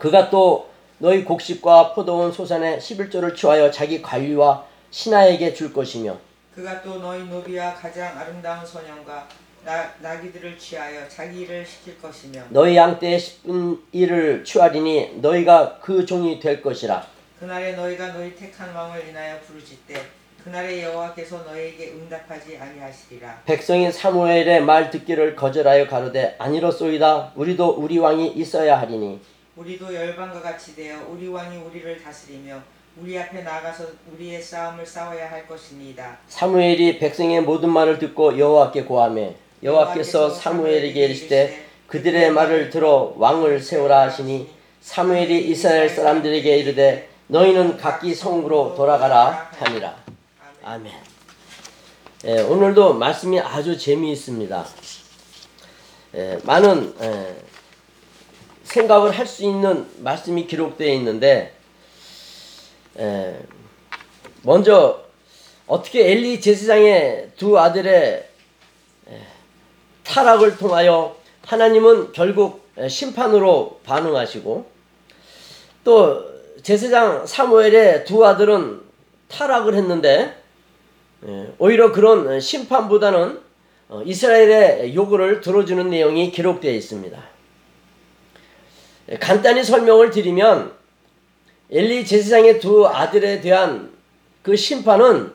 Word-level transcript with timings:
그가 0.00 0.30
또 0.30 0.66
너희 0.96 1.22
곡식과 1.24 1.92
포도원 1.92 2.32
소산의 2.32 2.78
11조를 2.78 3.36
취하여 3.36 3.70
자기 3.70 4.00
관리와 4.00 4.64
신하에게 4.90 5.52
줄 5.52 5.74
것이며 5.74 6.16
그가 6.54 6.82
또 6.82 6.98
너희 6.98 7.22
노비와 7.24 7.74
가장 7.74 8.18
아름다운 8.18 8.64
소년과 8.64 9.28
나, 9.62 9.92
나귀들을 10.00 10.58
취하여 10.58 11.06
자기 11.06 11.42
일을 11.42 11.66
시킬 11.66 12.00
것이며 12.00 12.42
너희 12.48 12.76
양떼의 12.76 13.20
10분 13.20 13.78
일을 13.92 14.42
취하리니 14.42 15.18
너희가 15.20 15.78
그 15.82 16.06
종이 16.06 16.40
될 16.40 16.62
것이라. 16.62 17.06
그날에 17.38 17.72
너희가 17.72 18.14
너희 18.14 18.34
택한 18.34 18.74
왕을 18.74 19.06
인하여 19.06 19.38
부르짖되 19.40 19.94
그날에 20.42 20.82
여호와께서 20.82 21.42
너희에게 21.42 21.92
응답하지 21.92 22.56
아니하시리라. 22.56 23.42
백성이 23.44 23.92
사무엘의 23.92 24.62
말 24.62 24.90
듣기를 24.90 25.36
거절하여 25.36 25.86
가로되 25.86 26.36
아니로소이다. 26.38 27.32
우리도 27.36 27.72
우리 27.72 27.98
왕이 27.98 28.28
있어야 28.28 28.80
하리니 28.80 29.20
우리도 29.56 29.94
열방과 29.94 30.40
같이 30.40 30.74
되어 30.76 30.98
우리 31.08 31.28
왕이 31.28 31.56
우리를 31.58 32.02
다스리며 32.02 32.60
우리 32.96 33.18
앞에 33.18 33.42
나가서 33.42 33.84
우리의 34.12 34.42
싸움을 34.42 34.86
싸워야 34.86 35.30
할 35.30 35.46
것이니이다 35.46 36.18
사무엘이 36.28 36.98
백성의 36.98 37.42
모든 37.42 37.70
말을 37.70 37.98
듣고 37.98 38.38
여호와께 38.38 38.84
고하매 38.84 39.34
여호와께서 39.62 40.30
사무엘에게 40.30 41.04
이르시되 41.04 41.66
그들의 41.86 42.30
말을 42.30 42.70
들어 42.70 43.14
왕을 43.16 43.60
세우라 43.60 44.02
하시니 44.02 44.48
사무엘이 44.80 45.50
이스라엘 45.50 45.88
사람들에게 45.88 46.56
이르되 46.58 47.08
너희는 47.26 47.76
각기 47.76 48.14
성으로 48.14 48.74
돌아가라 48.76 49.50
하니라 49.58 49.96
아멘. 50.62 50.92
예, 52.26 52.42
오늘도 52.42 52.94
말씀이 52.94 53.40
아주 53.40 53.78
재미있습니다. 53.78 54.66
예, 56.16 56.38
많은 56.44 56.94
예, 57.00 57.36
생각을 58.70 59.10
할 59.10 59.26
수 59.26 59.44
있는 59.44 59.86
말씀이 59.98 60.46
기록되어 60.46 60.92
있는데 60.94 61.52
예, 62.98 63.38
먼저 64.42 65.02
어떻게 65.66 66.10
엘리 66.10 66.40
제사장의 66.40 67.32
두 67.36 67.58
아들의 67.58 68.28
예, 69.10 69.20
타락을 70.04 70.56
통하여 70.56 71.16
하나님은 71.46 72.12
결국 72.12 72.68
예, 72.78 72.88
심판으로 72.88 73.80
반응하시고 73.84 74.66
또 75.82 76.30
제사장 76.62 77.26
사무엘의 77.26 78.04
두 78.04 78.24
아들은 78.24 78.82
타락을 79.28 79.74
했는데 79.74 80.36
예, 81.26 81.52
오히려 81.58 81.90
그런 81.90 82.40
심판보다는 82.40 83.40
어, 83.88 84.02
이스라엘의 84.04 84.94
요구를 84.94 85.40
들어주는 85.40 85.90
내용이 85.90 86.30
기록되어 86.30 86.72
있습니다. 86.72 87.39
예, 89.10 89.16
간단히 89.16 89.64
설명을 89.64 90.10
드리면 90.10 90.72
엘리 91.70 92.06
제사장의 92.06 92.60
두 92.60 92.86
아들에 92.86 93.40
대한 93.40 93.90
그 94.42 94.56
심판은 94.56 95.32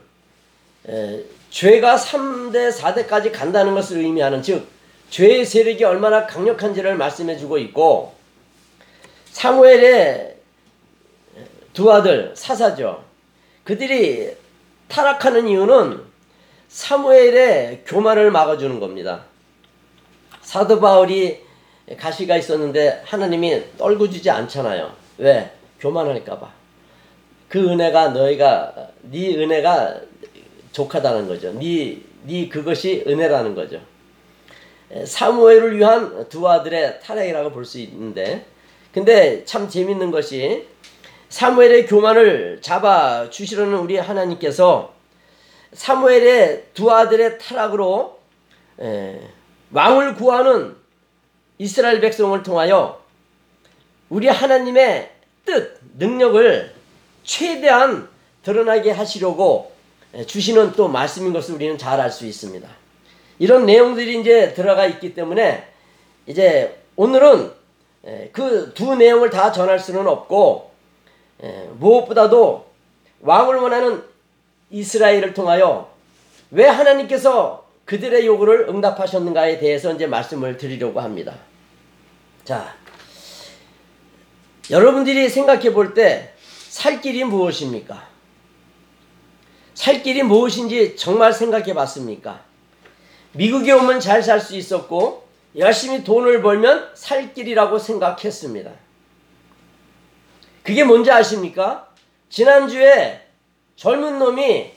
에, 0.88 1.24
죄가 1.50 1.96
3대 1.96 2.72
4대까지 2.72 3.32
간다는 3.32 3.74
것을 3.74 4.00
의미하는 4.00 4.42
즉 4.42 4.68
죄의 5.10 5.46
세력이 5.46 5.84
얼마나 5.84 6.26
강력한지를 6.26 6.96
말씀해 6.96 7.38
주고 7.38 7.58
있고 7.60 8.16
사무엘의 9.32 10.36
두 11.74 11.92
아들 11.92 12.34
사사죠. 12.36 13.04
그들이 13.64 14.36
타락하는 14.88 15.48
이유는 15.48 16.02
사무엘의 16.70 17.84
교만을 17.86 18.32
막아주는 18.32 18.80
겁니다. 18.80 19.26
사도 20.42 20.80
바울이 20.80 21.45
가시가 21.98 22.38
있었는데 22.38 23.04
하나님이 23.06 23.78
떨구주지 23.78 24.30
않잖아요. 24.30 24.92
왜? 25.20 25.52
교만할까봐. 25.80 26.52
그 27.48 27.60
은혜가 27.70 28.10
너희가 28.10 28.90
네 29.04 29.36
은혜가 29.36 30.02
족하다는 30.72 31.28
거죠. 31.28 31.54
네, 31.54 32.02
네 32.24 32.50
그것이 32.50 33.04
은혜라는 33.08 33.54
거죠. 33.54 33.80
사무엘을 35.06 35.78
위한 35.78 36.28
두 36.30 36.48
아들의 36.50 37.02
타락이라고 37.02 37.52
볼 37.52 37.66
수 37.66 37.80
있는데, 37.80 38.46
근데 38.94 39.44
참 39.46 39.68
재밌는 39.70 40.12
것이 40.12 40.68
사무엘의 41.30 41.86
교만을 41.86 42.60
잡아 42.62 43.30
주시려는 43.30 43.78
우리 43.80 43.98
하나님께서 43.98 44.94
사무엘의 45.74 46.68
두 46.74 46.92
아들의 46.92 47.38
타락으로 47.40 48.20
에, 48.80 49.20
왕을 49.72 50.16
구하는 50.16 50.76
이스라엘 51.58 52.02
백성을 52.02 52.42
통하여 52.44 53.02
우리 54.10 54.28
하나님의 54.28 55.12
뜻, 55.46 55.80
능력을 55.98 56.74
최대한 57.24 58.10
드러나게 58.44 58.92
하시려고 58.92 59.72
주시는 60.28 60.74
또 60.74 60.88
말씀인 60.88 61.34
것을 61.34 61.56
우리는 61.56 61.78
잘 61.78 62.00
알 62.00 62.12
수 62.12 62.26
있습니다. 62.26 62.68
이런 63.40 63.66
내용들이 63.66 64.22
이제 64.22 64.54
들어가 64.54 64.86
있기 64.86 65.14
때문에 65.14 65.68
이제 66.28 66.82
오늘은 66.96 67.52
그 68.32 68.74
두 68.76 68.96
내용을 68.96 69.30
다 69.30 69.52
전할 69.52 69.80
수는 69.80 70.08
없고 70.08 70.72
무엇보다도 71.80 72.66
왕을 73.22 73.56
원하는 73.58 74.04
이스라엘을 74.70 75.34
통하여 75.34 75.90
왜 76.52 76.68
하나님께서 76.68 77.65
그들의 77.86 78.26
요구를 78.26 78.68
응답하셨는가에 78.70 79.60
대해서 79.60 79.94
이제 79.94 80.08
말씀을 80.08 80.58
드리려고 80.58 81.00
합니다. 81.02 81.36
자, 82.44 82.76
여러분들이 84.72 85.30
생각해 85.30 85.74
볼 85.74 85.94
때 85.94 86.32
살 86.70 87.00
길이 87.00 87.24
무엇입니까? 87.24 88.06
살 89.76 90.04
길이 90.04 90.24
무엇인지 90.24 90.98
정말 90.98 91.32
생각해 91.32 91.74
봤습니까? 91.74 92.44
미국에 93.32 93.72
오면 93.72 94.02
잘 94.02 94.22
살 94.22 94.42
수 94.42 94.58
있었고 94.58 95.26
열심히 95.58 96.04
돈을 96.04 96.42
벌면 96.42 96.90
살 96.94 97.34
길이라고 97.34 97.80
생각했습니다. 97.80 98.72
그게 100.64 100.84
뭔지 100.84 101.12
아십니까? 101.12 101.88
지난주에 102.30 103.22
젊은 103.78 104.20
놈이 104.20 104.72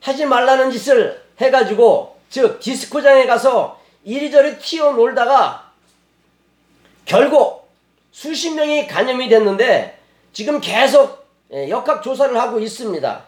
하지 0.00 0.24
말라는 0.24 0.70
짓을 0.70 1.22
해가지고 1.42 2.13
즉 2.34 2.58
디스코장에 2.58 3.26
가서 3.26 3.80
이리저리 4.02 4.58
튀어 4.58 4.90
놀다가 4.94 5.70
결국 7.04 7.70
수십 8.10 8.50
명이 8.54 8.88
감염이 8.88 9.28
됐는데 9.28 10.00
지금 10.32 10.60
계속 10.60 11.28
역학 11.68 12.02
조사를 12.02 12.36
하고 12.36 12.58
있습니다. 12.58 13.24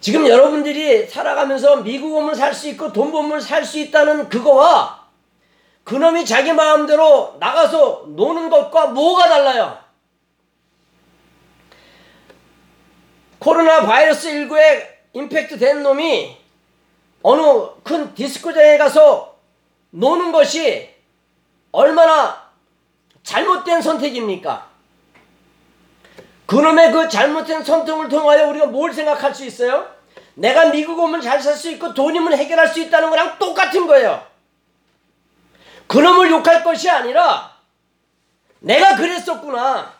지금 0.00 0.26
여러분들이 0.26 1.06
살아가면서 1.06 1.82
미국 1.82 2.14
오면 2.14 2.34
살수 2.34 2.70
있고 2.70 2.90
돈 2.90 3.12
벌면 3.12 3.42
살수 3.42 3.78
있다는 3.80 4.30
그거와 4.30 5.04
그놈이 5.84 6.24
자기 6.24 6.54
마음대로 6.54 7.36
나가서 7.38 8.06
노는 8.08 8.48
것과 8.48 8.86
뭐가 8.86 9.28
달라요? 9.28 9.78
코로나 13.38 13.82
바이러스 13.82 14.30
19에 14.30 14.94
임팩트 15.14 15.58
된 15.58 15.82
놈이 15.82 16.36
어느 17.22 17.42
큰 17.82 18.14
디스코장에 18.14 18.76
가서 18.76 19.36
노는 19.90 20.32
것이 20.32 20.90
얼마나 21.72 22.50
잘못된 23.22 23.80
선택입니까? 23.80 24.68
그놈의 26.46 26.92
그 26.92 27.08
잘못된 27.08 27.64
선택을 27.64 28.08
통하여 28.08 28.48
우리가 28.48 28.66
뭘 28.66 28.92
생각할 28.92 29.34
수 29.34 29.44
있어요? 29.44 29.88
내가 30.34 30.66
미국 30.66 30.98
오면 30.98 31.20
잘 31.20 31.40
살 31.40 31.54
수 31.56 31.70
있고 31.70 31.94
돈이면 31.94 32.36
해결할 32.36 32.68
수 32.68 32.80
있다는 32.80 33.08
거랑 33.08 33.38
똑같은 33.38 33.86
거예요. 33.86 34.26
그놈을 35.86 36.30
욕할 36.30 36.64
것이 36.64 36.90
아니라 36.90 37.56
내가 38.58 38.96
그랬었구나. 38.96 39.94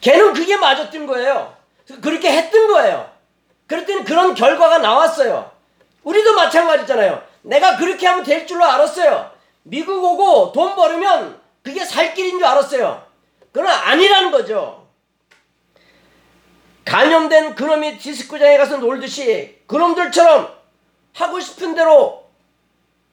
걔는 0.00 0.34
그게 0.34 0.56
맞았던 0.56 1.06
거예요. 1.06 1.56
그렇게 2.02 2.30
했던 2.30 2.66
거예요. 2.66 3.13
그랬더니 3.66 4.04
그런 4.04 4.34
결과가 4.34 4.78
나왔어요. 4.78 5.50
우리도 6.02 6.34
마찬가지잖아요. 6.34 7.22
내가 7.42 7.76
그렇게 7.76 8.06
하면 8.06 8.24
될 8.24 8.46
줄로 8.46 8.64
알았어요. 8.64 9.30
미국 9.62 10.02
오고 10.02 10.52
돈 10.52 10.74
벌으면 10.74 11.40
그게 11.62 11.84
살 11.84 12.14
길인 12.14 12.38
줄 12.38 12.46
알았어요. 12.46 13.04
그러나 13.52 13.88
아니라는 13.88 14.30
거죠. 14.30 14.86
감염된 16.84 17.54
그놈이 17.54 17.98
디스코장에 17.98 18.58
가서 18.58 18.76
놀듯이 18.76 19.62
그놈들처럼 19.66 20.52
하고 21.14 21.40
싶은 21.40 21.74
대로 21.74 22.28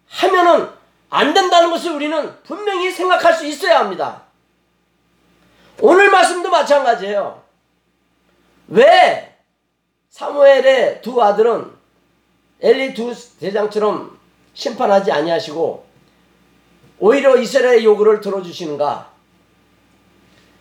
하면은 0.09 0.69
안 1.09 1.33
된다는 1.33 1.71
것을 1.71 1.91
우리는 1.91 2.43
분명히 2.43 2.91
생각할 2.91 3.33
수 3.33 3.45
있어야 3.45 3.79
합니다. 3.79 4.23
오늘 5.79 6.09
말씀도 6.09 6.49
마찬가지예요. 6.49 7.43
왜 8.67 9.30
사무엘의 10.11 11.01
두 11.01 11.21
아들은 11.21 11.71
엘리 12.59 12.93
두 12.93 13.13
대장처럼 13.39 14.19
심판하지 14.53 15.11
아니하시고 15.11 15.85
오히려 16.99 17.37
이스라엘의 17.37 17.85
요구를 17.85 18.21
들어주시는가? 18.21 19.09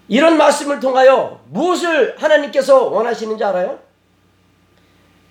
이런 0.09 0.39
말씀을 0.39 0.81
통하여 0.81 1.41
무엇을 1.49 2.17
하나님께서 2.21 2.85
원하시는지 2.89 3.45
알아요? 3.45 3.81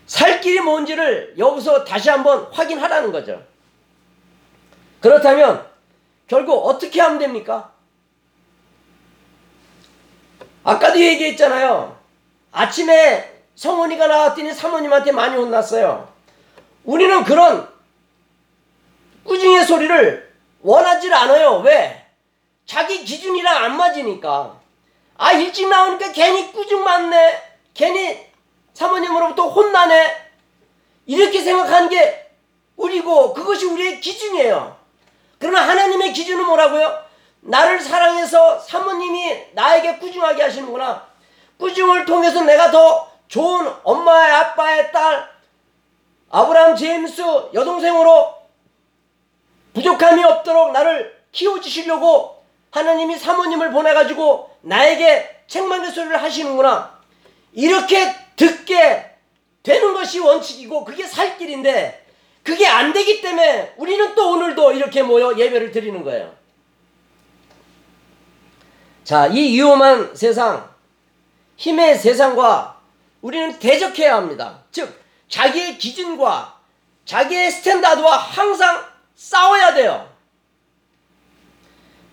살 0.05 0.41
길이 0.41 0.59
뭔지를 0.59 1.35
여기서 1.37 1.83
다시 1.83 2.09
한번 2.09 2.43
확인하라는 2.51 3.11
거죠. 3.11 3.41
그렇다면 4.99 5.65
결국 6.27 6.65
어떻게 6.65 7.01
하면 7.01 7.19
됩니까? 7.19 7.71
아까도 10.63 10.99
얘기했잖아요. 10.99 11.97
아침에 12.51 13.38
성원이가 13.59 14.07
나왔더니 14.07 14.53
사모님한테 14.53 15.11
많이 15.11 15.35
혼났어요. 15.35 16.07
우리는 16.85 17.25
그런 17.25 17.67
꾸중의 19.25 19.65
소리를 19.65 20.33
원하지 20.61 21.13
않아요. 21.13 21.57
왜? 21.57 22.05
자기 22.65 23.03
기준이랑 23.03 23.65
안 23.65 23.75
맞으니까. 23.75 24.57
아, 25.17 25.33
일찍 25.33 25.67
나오니까 25.67 26.13
괜히 26.13 26.53
꾸중 26.53 26.85
많네. 26.85 27.43
괜히 27.73 28.17
사모님으로부터 28.73 29.49
혼나네. 29.49 30.15
이렇게 31.05 31.41
생각하는 31.41 31.89
게 31.89 32.31
우리고 32.77 33.33
그것이 33.33 33.65
우리의 33.65 33.99
기준이에요. 33.99 34.77
그러나 35.37 35.67
하나님의 35.67 36.13
기준은 36.13 36.45
뭐라고요? 36.45 36.97
나를 37.41 37.81
사랑해서 37.81 38.57
사모님이 38.57 39.47
나에게 39.51 39.97
꾸중하게 39.97 40.43
하시는구나. 40.43 41.09
꾸중을 41.57 42.05
통해서 42.05 42.41
내가 42.43 42.71
더 42.71 43.09
좋은 43.29 43.71
엄마의 43.83 44.33
아빠의 44.33 44.91
딸, 44.91 45.29
아브라함 46.31 46.75
제임스 46.75 47.21
여동생으로 47.53 48.35
부족함이 49.73 50.23
없도록 50.23 50.71
나를 50.71 51.17
키워주시려고 51.31 52.43
하나님이 52.71 53.17
사모님을 53.17 53.71
보내가지고 53.71 54.49
나에게 54.61 55.43
책망의 55.47 55.91
소리를 55.91 56.21
하시는구나. 56.21 56.99
이렇게 57.53 58.13
듣게 58.35 59.05
되는 59.63 59.93
것이 59.93 60.19
원칙이고 60.19 60.83
그게 60.83 61.05
살 61.05 61.37
길인데 61.37 62.05
그게 62.43 62.67
안 62.67 62.93
되기 62.93 63.21
때문에 63.21 63.73
우리는 63.77 64.15
또 64.15 64.31
오늘도 64.31 64.73
이렇게 64.73 65.03
모여 65.03 65.35
예배를 65.37 65.71
드리는 65.71 66.03
거예요. 66.03 66.33
자, 69.03 69.27
이 69.27 69.53
위험한 69.53 70.15
세상, 70.15 70.69
힘의 71.57 71.97
세상과 71.97 72.78
우리는 73.21 73.59
대적해야 73.59 74.15
합니다. 74.15 74.63
즉, 74.71 74.99
자기의 75.27 75.77
기준과 75.77 76.59
자기의 77.05 77.51
스탠다드와 77.51 78.17
항상 78.17 78.85
싸워야 79.15 79.73
돼요. 79.73 80.09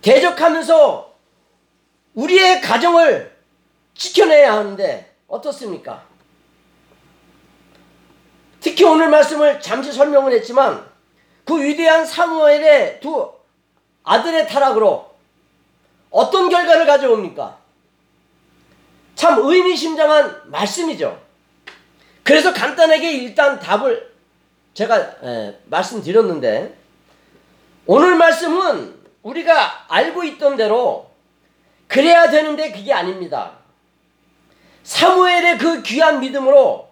대적하면서 0.02 1.14
우리의 2.14 2.60
가정을 2.60 3.36
지켜내야 3.94 4.54
하는데 4.54 5.14
어떻습니까? 5.28 6.04
특히 8.60 8.84
오늘 8.84 9.08
말씀을 9.08 9.60
잠시 9.60 9.92
설명을 9.92 10.32
했지만 10.32 10.88
그 11.44 11.62
위대한 11.62 12.04
사무엘의 12.04 13.00
두 13.00 13.32
아들의 14.02 14.48
타락으로 14.48 15.14
어떤 16.10 16.48
결과를 16.48 16.86
가져옵니까? 16.86 17.58
참 19.16 19.40
의미심장한 19.42 20.42
말씀이죠. 20.44 21.20
그래서 22.22 22.52
간단하게 22.52 23.12
일단 23.12 23.58
답을 23.58 24.14
제가 24.74 24.98
에, 25.22 25.58
말씀드렸는데 25.64 26.76
오늘 27.86 28.14
말씀은 28.16 28.94
우리가 29.22 29.86
알고 29.88 30.22
있던 30.24 30.56
대로 30.56 31.10
그래야 31.88 32.30
되는데 32.30 32.70
그게 32.70 32.92
아닙니다. 32.92 33.52
사무엘의 34.84 35.58
그 35.58 35.82
귀한 35.82 36.20
믿음으로 36.20 36.90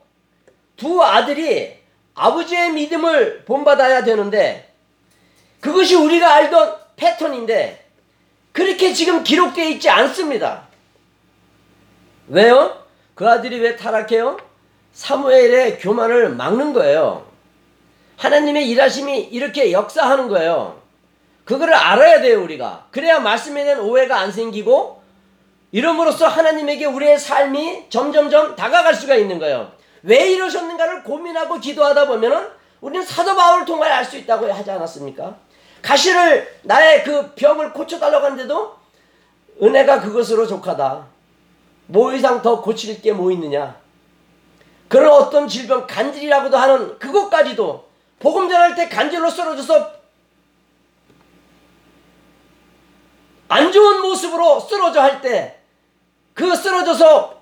두 0.77 1.03
아들이 1.03 1.77
아버지의 2.15 2.73
믿음을 2.73 3.45
본받아야 3.45 4.03
되는데 4.03 4.73
그것이 5.61 5.95
우리가 5.95 6.35
알던 6.35 6.77
패턴인데 6.97 7.85
그렇게 8.53 8.93
지금 8.93 9.23
기록되어 9.23 9.69
있지 9.71 9.91
않습니다. 9.91 10.64
왜요? 12.29 12.85
그 13.15 13.29
아들이 13.29 13.61
왜 13.61 13.77
타락해요? 13.77 14.39
사무엘의 14.93 15.79
교만을 15.79 16.31
막는 16.31 16.73
거예요. 16.73 17.27
하나님의 18.17 18.69
일하심이 18.71 19.21
이렇게 19.25 19.73
역사하는 19.73 20.29
거예요. 20.29 20.81
그거를 21.45 21.75
알아야 21.75 22.21
돼요, 22.21 22.43
우리가. 22.43 22.87
그래야 22.91 23.21
말씀에 23.21 23.65
대한 23.65 23.81
오해가 23.81 24.19
안 24.19 24.33
생기고, 24.33 25.03
이름으로써 25.73 26.27
하나님에게 26.29 26.87
우리의 26.87 27.19
삶이 27.19 27.87
점점점 27.91 28.55
다가갈 28.55 28.95
수가 28.95 29.17
있는 29.17 29.39
거예요. 29.39 29.73
왜 30.03 30.31
이러셨는가를 30.33 31.03
고민하고 31.03 31.59
기도하다 31.59 32.07
보면은 32.07 32.47
우리는 32.81 33.05
사도 33.05 33.35
바울을 33.35 33.65
통해 33.65 33.89
알 33.89 34.05
수 34.05 34.17
있다고 34.17 34.51
하지 34.53 34.71
않았습니까? 34.71 35.37
가시를 35.83 36.61
나의 36.63 37.03
그 37.03 37.33
병을 37.35 37.73
고쳐달라고 37.73 38.25
하는데도 38.25 38.77
은혜가 39.63 40.01
그것으로 40.01 40.47
족하다. 40.47 41.14
뭐 41.87 42.13
이상 42.15 42.43
더 42.43 42.61
고칠 42.63 43.01
게 43.01 43.13
뭐 43.13 43.31
있느냐? 43.33 43.77
그런 44.89 45.11
어떤 45.13 45.49
질병 45.49 45.87
간질이라고도 45.87 46.57
하는 46.57 46.99
그것까지도 46.99 47.89
복음 48.19 48.49
전할 48.49 48.75
때 48.75 48.89
간질로 48.89 49.29
쓰러져서 49.31 49.93
안 53.49 53.71
좋은 53.73 54.01
모습으로 54.03 54.61
쓰러져 54.61 55.01
할 55.01 55.21
때 55.21 55.61
그 56.35 56.57
쓰러져서 56.57 57.41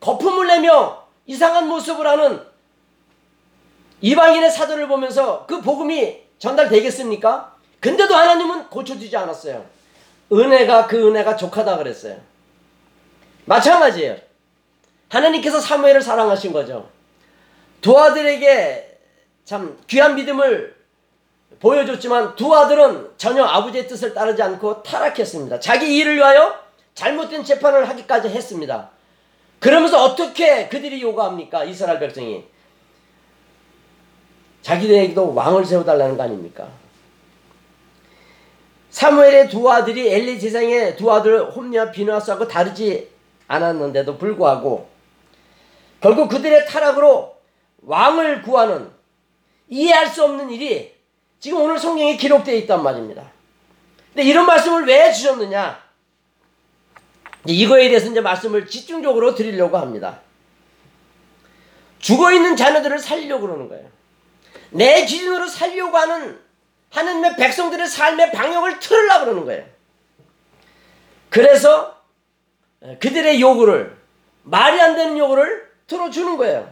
거품을 0.00 0.46
내며 0.46 1.04
이상한 1.26 1.68
모습을 1.68 2.06
하는 2.06 2.42
이방인의 4.02 4.50
사도를 4.50 4.88
보면서 4.88 5.46
그 5.46 5.62
복음이 5.62 6.20
전달되겠습니까? 6.38 7.56
근데도 7.80 8.14
하나님은 8.14 8.68
고쳐주지 8.68 9.16
않았어요. 9.16 9.64
은혜가 10.30 10.86
그 10.86 11.08
은혜가 11.08 11.36
족하다 11.36 11.78
그랬어요. 11.78 12.20
마찬가지예요. 13.46 14.16
하나님께서 15.08 15.60
사무엘을 15.60 16.02
사랑하신 16.02 16.52
거죠. 16.52 16.88
두 17.80 17.98
아들에게 17.98 18.98
참 19.44 19.78
귀한 19.86 20.14
믿음을 20.16 20.76
보여줬지만 21.60 22.36
두 22.36 22.54
아들은 22.54 23.12
전혀 23.16 23.44
아버지의 23.44 23.88
뜻을 23.88 24.12
따르지 24.12 24.42
않고 24.42 24.82
타락했습니다. 24.82 25.60
자기 25.60 25.96
일을 25.96 26.16
위하여 26.16 26.58
잘못된 26.94 27.44
재판을 27.44 27.88
하기까지 27.88 28.28
했습니다. 28.28 28.90
그러면서 29.60 30.02
어떻게 30.02 30.68
그들이 30.68 31.00
요구합니까? 31.00 31.64
이스라엘 31.64 31.98
백성이. 31.98 32.44
자기들에게도 34.62 35.34
왕을 35.34 35.64
세워달라는 35.64 36.16
거 36.16 36.24
아닙니까? 36.24 36.68
사무엘의 38.90 39.48
두 39.48 39.70
아들이 39.70 40.08
엘리 40.12 40.40
제사장의 40.40 40.96
두 40.96 41.12
아들 41.12 41.50
홈리와 41.50 41.92
비누아스하고 41.92 42.48
다르지 42.48 43.15
않았는데도 43.48 44.18
불구하고 44.18 44.88
결국 46.00 46.28
그들의 46.28 46.66
타락으로 46.66 47.36
왕을 47.82 48.42
구하는 48.42 48.90
이해할 49.68 50.08
수 50.08 50.24
없는 50.24 50.50
일이 50.50 50.94
지금 51.40 51.60
오늘 51.60 51.78
성경에 51.78 52.16
기록되어 52.16 52.54
있단 52.56 52.82
말입니다. 52.82 53.30
근데 54.12 54.28
이런 54.28 54.46
말씀을 54.46 54.86
왜 54.86 55.12
주셨느냐? 55.12 55.84
이거에 57.46 57.88
대해서 57.88 58.10
이제 58.10 58.20
말씀을 58.20 58.66
집중적으로 58.66 59.34
드리려고 59.34 59.76
합니다. 59.78 60.20
죽어 61.98 62.32
있는 62.32 62.56
자녀들을 62.56 62.98
살리려고 62.98 63.42
그러는 63.46 63.68
거예요. 63.68 63.88
내 64.70 65.04
기준으로 65.04 65.46
살려고 65.48 65.96
하는 65.96 66.40
하나님의 66.90 67.36
백성들의 67.36 67.86
삶의 67.86 68.32
방향을 68.32 68.80
틀으려고 68.80 69.24
그러는 69.24 69.44
거예요. 69.44 69.64
그래서 71.30 71.95
그들의 72.80 73.40
요구를 73.40 73.96
말이 74.42 74.80
안 74.80 74.94
되는 74.94 75.18
요구를 75.18 75.66
틀어주는 75.86 76.36
거예요. 76.36 76.68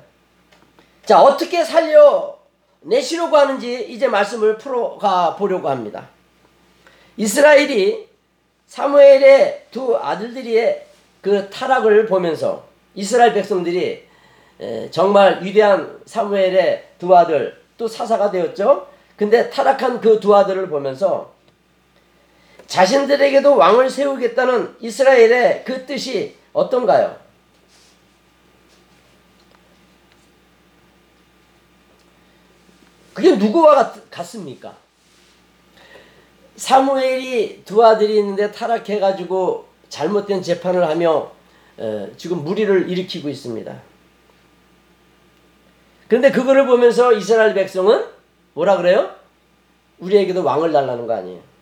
자 1.04 1.20
어떻게 1.20 1.64
살려 1.64 2.38
내시려고 2.80 3.36
하는지 3.36 3.86
이제 3.88 4.08
말씀을 4.08 4.58
풀어가 4.58 5.36
보려고 5.36 5.68
합니다. 5.68 6.08
이스라엘이 7.16 8.08
사무엘의 8.66 9.66
두 9.70 9.96
아들들의 9.96 10.86
그 11.20 11.48
타락을 11.50 12.06
보면서 12.06 12.64
이스라엘 12.94 13.32
백성들이 13.32 14.06
정말 14.90 15.42
위대한 15.42 16.00
사무엘의 16.06 16.90
두 16.98 17.16
아들 17.16 17.60
또 17.76 17.88
사사가 17.88 18.30
되었죠. 18.30 18.88
근데 19.16 19.48
타락한 19.50 20.00
그 20.00 20.20
두 20.20 20.34
아들을 20.34 20.68
보면서 20.68 21.33
자신들에게도 22.66 23.56
왕을 23.56 23.90
세우겠다는 23.90 24.76
이스라엘의 24.80 25.64
그 25.64 25.86
뜻이 25.86 26.36
어떤가요? 26.52 27.24
그게 33.12 33.36
누구와 33.36 33.92
같, 34.10 34.24
습니까 34.24 34.76
사무엘이 36.56 37.62
두 37.64 37.84
아들이 37.84 38.18
있는데 38.18 38.50
타락해가지고 38.50 39.68
잘못된 39.88 40.42
재판을 40.42 40.88
하며 40.88 41.30
어, 41.76 42.08
지금 42.16 42.44
무리를 42.44 42.88
일으키고 42.88 43.28
있습니다. 43.28 43.82
그런데 46.08 46.30
그거를 46.30 46.66
보면서 46.66 47.12
이스라엘 47.12 47.54
백성은 47.54 48.04
뭐라 48.54 48.76
그래요? 48.76 49.14
우리에게도 49.98 50.44
왕을 50.44 50.72
달라는 50.72 51.06
거 51.06 51.14
아니에요. 51.14 51.53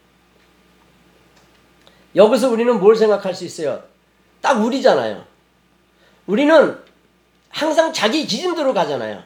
여기서 2.14 2.50
우리는 2.50 2.78
뭘 2.78 2.94
생각할 2.96 3.34
수 3.34 3.44
있어요? 3.44 3.82
딱 4.40 4.62
우리잖아요. 4.62 5.24
우리는 6.26 6.78
항상 7.50 7.92
자기 7.92 8.26
기준대로 8.26 8.74
가잖아요. 8.74 9.22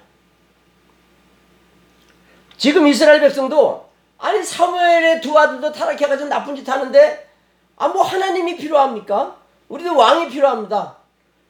지금 2.57 2.87
이스라엘 2.87 3.21
백성도 3.21 3.89
아니 4.19 4.43
사무엘의 4.43 5.21
두 5.21 5.39
아들도 5.39 5.73
타락해가지고 5.73 6.29
나쁜 6.29 6.57
짓 6.57 6.69
하는데 6.69 7.29
아 7.77 7.89
뭐 7.89 8.03
하나님이 8.03 8.57
필요합니까? 8.57 9.37
우리도 9.69 9.95
왕이 9.95 10.31
필요합니다. 10.31 10.97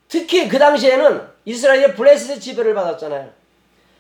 특히 0.09 0.49
그 0.49 0.59
당시에는 0.59 1.29
이스라엘의 1.45 1.95
블레셋의 1.95 2.41
지배를 2.41 2.75
받았잖아요. 2.75 3.31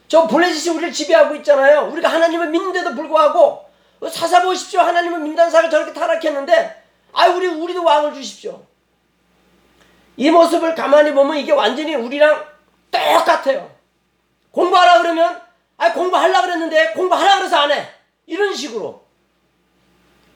저 0.09 0.27
블레셋이 0.27 0.77
우리를 0.77 0.93
지배하고 0.93 1.37
있잖아요. 1.37 1.89
우리가 1.93 2.09
하나님을 2.09 2.51
믿는데도 2.51 2.95
불구하고 2.95 3.65
사사 4.11 4.43
보십시오. 4.43 4.81
하나님을 4.81 5.21
믿는 5.21 5.51
사람이 5.51 5.71
저렇게 5.71 5.93
타락했는데 5.93 6.86
아 7.17 7.29
우리 7.29 7.47
우리도 7.47 7.83
왕을 7.83 8.13
주십시오. 8.13 8.63
이 10.19 10.31
모습을 10.31 10.75
가만히 10.75 11.13
보면 11.15 11.39
이게 11.39 11.51
완전히 11.51 11.95
우리랑 11.95 12.45
똑같아요. 12.91 13.75
공부하라 14.51 14.99
그러면 15.01 15.41
아 15.79 15.93
공부하려 15.95 16.43
그랬는데 16.43 16.93
공부하라 16.93 17.39
그래서 17.39 17.57
안 17.57 17.73
해. 17.73 17.89
이런 18.27 18.55
식으로 18.55 19.03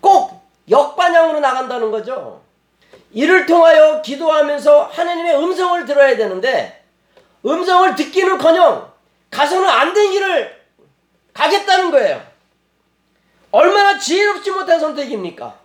꼭 0.01 0.41
역반향으로 0.71 1.41
나간다는 1.41 1.91
거죠. 1.91 2.43
이를 3.13 3.45
통하여 3.45 4.01
기도하면서 4.01 4.85
하나님의 4.85 5.37
음성을 5.37 5.85
들어야 5.85 6.17
되는데 6.17 6.83
음성을 7.45 7.95
듣기는 7.95 8.39
커녕 8.39 8.91
가서는 9.31 9.69
안 9.69 9.93
된 9.93 10.11
길을 10.13 10.61
가겠다는 11.35 11.91
거예요. 11.91 12.27
얼마나 13.51 13.99
지혜롭지 13.99 14.51
못한 14.53 14.81
선택입니까? 14.81 15.60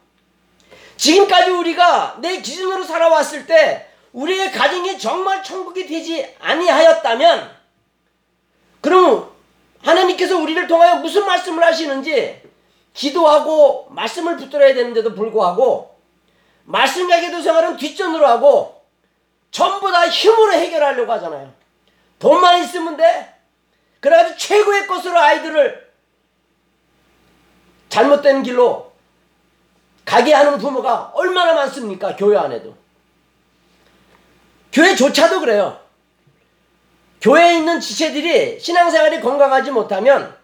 지금까지 0.97 1.51
우리가 1.51 2.17
내 2.19 2.41
기준으로 2.41 2.83
살아왔을 2.83 3.45
때 3.45 3.89
우리의 4.13 4.51
가정이 4.51 4.97
정말 4.97 5.43
천국이 5.43 5.85
되지 5.85 6.35
아니하였다면 6.39 7.55
그럼 8.81 9.31
하나님께서 9.81 10.37
우리를 10.37 10.67
통하여 10.67 10.95
무슨 10.95 11.25
말씀을 11.25 11.63
하시는지 11.63 12.41
기도하고 12.93 13.87
말씀을 13.89 14.37
붙들어야 14.37 14.73
되는데도 14.73 15.13
불구하고 15.13 15.99
말씀 16.63 17.07
가게도 17.07 17.41
생활은 17.41 17.77
뒷전으로 17.77 18.25
하고 18.25 18.85
전부 19.51 19.91
다 19.91 20.07
힘으로 20.07 20.53
해결하려고 20.53 21.11
하잖아요. 21.13 21.53
돈만 22.19 22.63
있으면 22.63 22.97
돼. 22.97 23.35
그래가지고 23.99 24.37
최고의 24.37 24.87
것으로 24.87 25.17
아이들을 25.19 25.93
잘못된 27.89 28.43
길로 28.43 28.91
가게 30.05 30.33
하는 30.33 30.57
부모가 30.57 31.11
얼마나 31.15 31.53
많습니까? 31.53 32.15
교회 32.15 32.37
안에도. 32.37 32.75
교회조차도 34.71 35.39
그래요. 35.39 35.79
교회에 37.21 37.57
있는 37.57 37.79
지체들이 37.79 38.59
신앙생활이 38.59 39.19
건강하지 39.19 39.71
못하면 39.71 40.35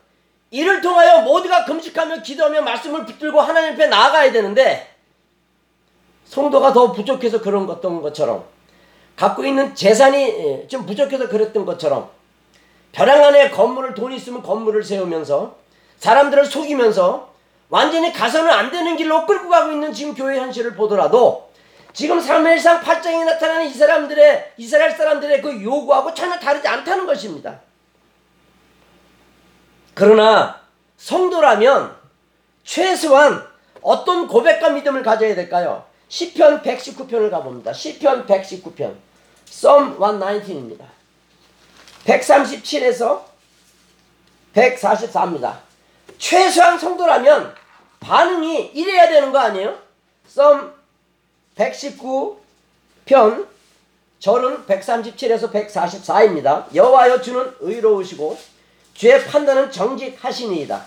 이를 0.50 0.82
통하여 0.82 1.22
모두가 1.22 1.64
금식하며 1.66 2.24
기도하며 2.24 2.62
말씀을 2.62 3.06
붙들고 3.06 3.40
하나님 3.40 3.74
앞에 3.74 3.88
나아가야 3.88 4.32
되는데 4.32 4.90
성도가 6.26 6.74
더 6.74 6.92
부족해서 6.92 7.42
그런 7.42 7.68
것던 7.68 8.02
것처럼 8.02 8.46
갖고 9.16 9.46
있는 9.46 9.76
재산이 9.76 10.68
좀 10.68 10.86
부족해서 10.86 11.30
그랬던 11.30 11.66
것처럼 11.66 12.10
벼랑 12.92 13.24
안에 13.24 13.52
건물을 13.52 13.94
돈 13.94 14.12
있으면 14.12 14.42
건물을 14.42 14.84
세우면서 14.84 15.56
사람들을 16.00 16.46
속이면서 16.46 17.31
완전히 17.72 18.12
가서는 18.12 18.52
안 18.52 18.70
되는 18.70 18.98
길로 18.98 19.26
끌고 19.26 19.50
가고 19.50 19.72
있는 19.72 19.94
지금 19.94 20.14
교회 20.14 20.38
현실을 20.38 20.76
보더라도 20.76 21.50
지금 21.94 22.20
사무엘상 22.20 22.82
8장에 22.82 23.24
나타나는 23.24 23.68
이 23.68 23.74
사람들의 23.74 24.54
이스라엘 24.58 24.92
사람들의 24.92 25.42
그 25.42 25.64
요구하고 25.64 26.14
전혀 26.14 26.38
다르지 26.38 26.68
않다는 26.68 27.06
것입니다. 27.06 27.62
그러나 29.94 30.60
성도라면 30.98 31.96
최소한 32.64 33.42
어떤 33.82 34.28
고백과 34.28 34.70
믿음을 34.72 35.02
가져야 35.02 35.34
될까요? 35.34 35.86
시편 36.10 36.62
119편을 36.64 37.32
가봅니다. 37.32 37.72
시편 37.72 38.28
119편. 38.28 38.96
Psalm 39.46 39.98
119입니다. 39.98 40.86
137에서 42.06 43.22
144입니다. 44.54 45.56
최소한 46.18 46.78
성도라면 46.78 47.61
반응이 48.02 48.72
이래야 48.74 49.08
되는 49.08 49.32
거 49.32 49.40
아니에요? 49.40 49.78
Psalm 50.26 50.74
119편 51.56 53.48
절은 54.20 54.66
137에서 54.66 55.52
144입니다. 55.52 56.66
여호와여 56.76 57.22
주는 57.22 57.54
의로우시고 57.60 58.38
주의 58.94 59.24
판단은 59.26 59.72
정직하시니이다. 59.72 60.86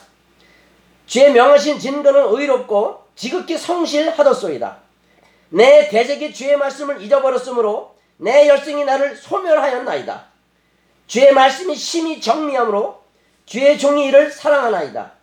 주의 1.06 1.32
명하신 1.32 1.78
진거는 1.78 2.34
의롭고 2.34 3.04
지극히 3.16 3.56
성실하더소이다. 3.56 4.78
내 5.50 5.88
대적이 5.88 6.34
주의 6.34 6.56
말씀을 6.56 7.00
잊어버렸으므로 7.02 7.94
내 8.16 8.48
열성이 8.48 8.84
나를 8.84 9.16
소멸하였나이다. 9.16 10.26
주의 11.06 11.32
말씀이 11.32 11.74
심히 11.76 12.20
정리함으로 12.20 13.02
주의 13.46 13.78
종이 13.78 14.06
이를 14.06 14.30
사랑하나이다. 14.30 15.13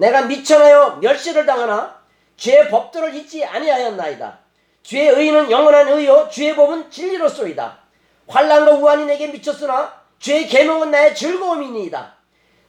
내가 0.00 0.22
미천하여 0.22 0.96
멸시를 1.02 1.44
당하나 1.44 1.94
주의 2.36 2.70
법도를 2.70 3.14
잊지 3.14 3.44
아니하였나이다. 3.44 4.38
주의 4.82 5.08
의는 5.08 5.50
영원한 5.50 5.88
의요 5.88 6.26
주의 6.30 6.56
법은 6.56 6.90
진리로소이다. 6.90 7.78
환란과 8.26 8.72
우환이 8.72 9.04
내게 9.04 9.26
미쳤으나 9.26 9.92
주의 10.18 10.46
계명은 10.46 10.90
나의 10.90 11.14
즐거움이니이다. 11.14 12.14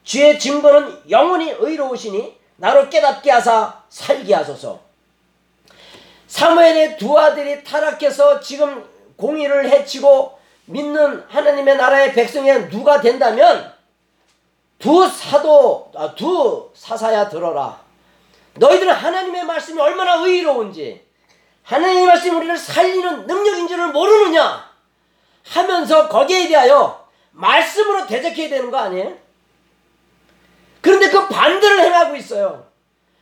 주의 0.04 0.38
증거는 0.38 1.10
영원히 1.10 1.56
의로우시니 1.58 2.38
나로 2.58 2.90
깨닫게 2.90 3.32
하사 3.32 3.82
살게 3.88 4.34
하소서. 4.34 4.82
사무엘의 6.28 6.98
두 6.98 7.18
아들이 7.18 7.64
타락해서 7.64 8.42
지금 8.42 8.86
공의를 9.16 9.70
해치고 9.70 10.38
믿는 10.66 11.24
하나님의 11.30 11.78
나라의 11.78 12.14
백성이 12.14 12.52
누가 12.70 13.00
된다면 13.00 13.71
두 14.82 15.08
사도 15.08 15.92
아, 15.96 16.14
두 16.16 16.72
사사야 16.74 17.30
들어라. 17.30 17.80
너희들은 18.56 18.92
하나님의 18.92 19.46
말씀이 19.46 19.80
얼마나 19.80 20.16
의로운지 20.16 21.06
하나님의 21.64 22.08
말씀이 22.08 22.36
우리를 22.36 22.58
살리는 22.58 23.28
능력인 23.28 23.68
줄을 23.68 23.90
모르느냐 23.94 24.70
하면서 25.48 26.10
거기에 26.10 26.48
대하여 26.48 27.08
말씀으로 27.32 28.08
대적해야 28.08 28.50
되는 28.50 28.72
거 28.72 28.78
아니에요? 28.78 29.16
그런데 30.82 31.10
그 31.10 31.28
반대를 31.28 31.80
행하고 31.82 32.16
있어요. 32.16 32.68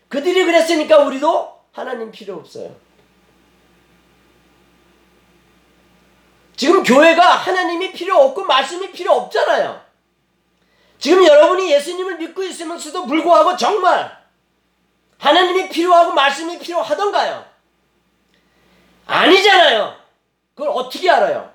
그들이 0.08 0.46
그랬으니까 0.46 1.00
우리도 1.00 1.60
하나님 1.74 2.10
필요 2.10 2.36
없어요. 2.36 2.74
지금 6.56 6.84
교회가 6.84 7.22
하나님이 7.36 7.92
필요 7.92 8.18
없고 8.18 8.46
말씀이 8.46 8.92
필요 8.92 9.14
없잖아요. 9.14 9.89
지금 11.00 11.26
여러분이 11.26 11.72
예수님을 11.72 12.18
믿고 12.18 12.44
있으면서도 12.44 13.06
불구하고 13.06 13.56
정말 13.56 14.20
하나님이 15.18 15.70
필요하고 15.70 16.14
말씀이 16.14 16.60
필요하던가요? 16.60 17.46
아니잖아요. 19.06 19.96
그걸 20.54 20.70
어떻게 20.70 21.10
알아요? 21.10 21.52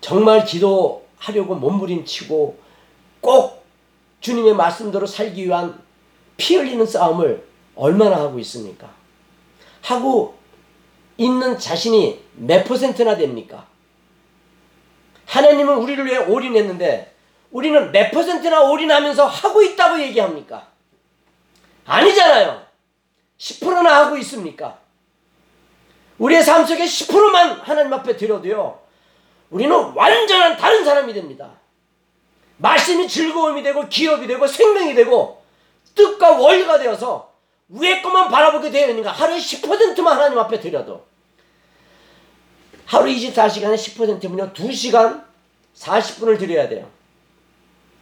정말 0.00 0.44
기도하려고 0.44 1.54
몸부림치고 1.54 2.58
꼭 3.20 3.64
주님의 4.20 4.54
말씀대로 4.54 5.06
살기 5.06 5.44
위한 5.44 5.80
피 6.36 6.56
흘리는 6.56 6.84
싸움을 6.84 7.46
얼마나 7.76 8.16
하고 8.16 8.38
있습니까? 8.40 8.90
하고 9.82 10.38
있는 11.18 11.58
자신이 11.58 12.24
몇 12.34 12.64
퍼센트나 12.64 13.16
됩니까? 13.16 13.66
하나님은 15.32 15.76
우리를 15.78 16.04
위해 16.04 16.18
올인했는데 16.18 17.14
우리는 17.52 17.90
몇 17.90 18.10
퍼센트나 18.10 18.64
올인하면서 18.64 19.26
하고 19.26 19.62
있다고 19.62 19.98
얘기합니까? 20.02 20.68
아니잖아요. 21.86 22.62
10%나 23.38 24.04
하고 24.04 24.18
있습니까? 24.18 24.78
우리의 26.18 26.42
삶 26.42 26.66
속에 26.66 26.84
10%만 26.84 27.60
하나님 27.60 27.92
앞에 27.94 28.16
드려도요. 28.18 28.78
우리는 29.48 29.74
완전한 29.94 30.58
다른 30.58 30.84
사람이 30.84 31.14
됩니다. 31.14 31.50
말씀이 32.58 33.08
즐거움이 33.08 33.62
되고 33.62 33.88
기업이 33.88 34.26
되고 34.26 34.46
생명이 34.46 34.94
되고 34.94 35.42
뜻과 35.94 36.32
원리가 36.32 36.78
되어서 36.78 37.32
위에 37.70 38.02
것만 38.02 38.28
바라보게 38.30 38.70
되어 38.70 38.90
있는가 38.90 39.10
하루에 39.10 39.38
10%만 39.38 40.14
하나님 40.14 40.38
앞에 40.38 40.60
드려도 40.60 41.06
하루 42.92 43.06
24시간에 43.06 43.74
10%면요 43.74 44.52
2시간 44.52 45.24
40분을 45.74 46.38
드려야 46.38 46.68
돼요 46.68 46.90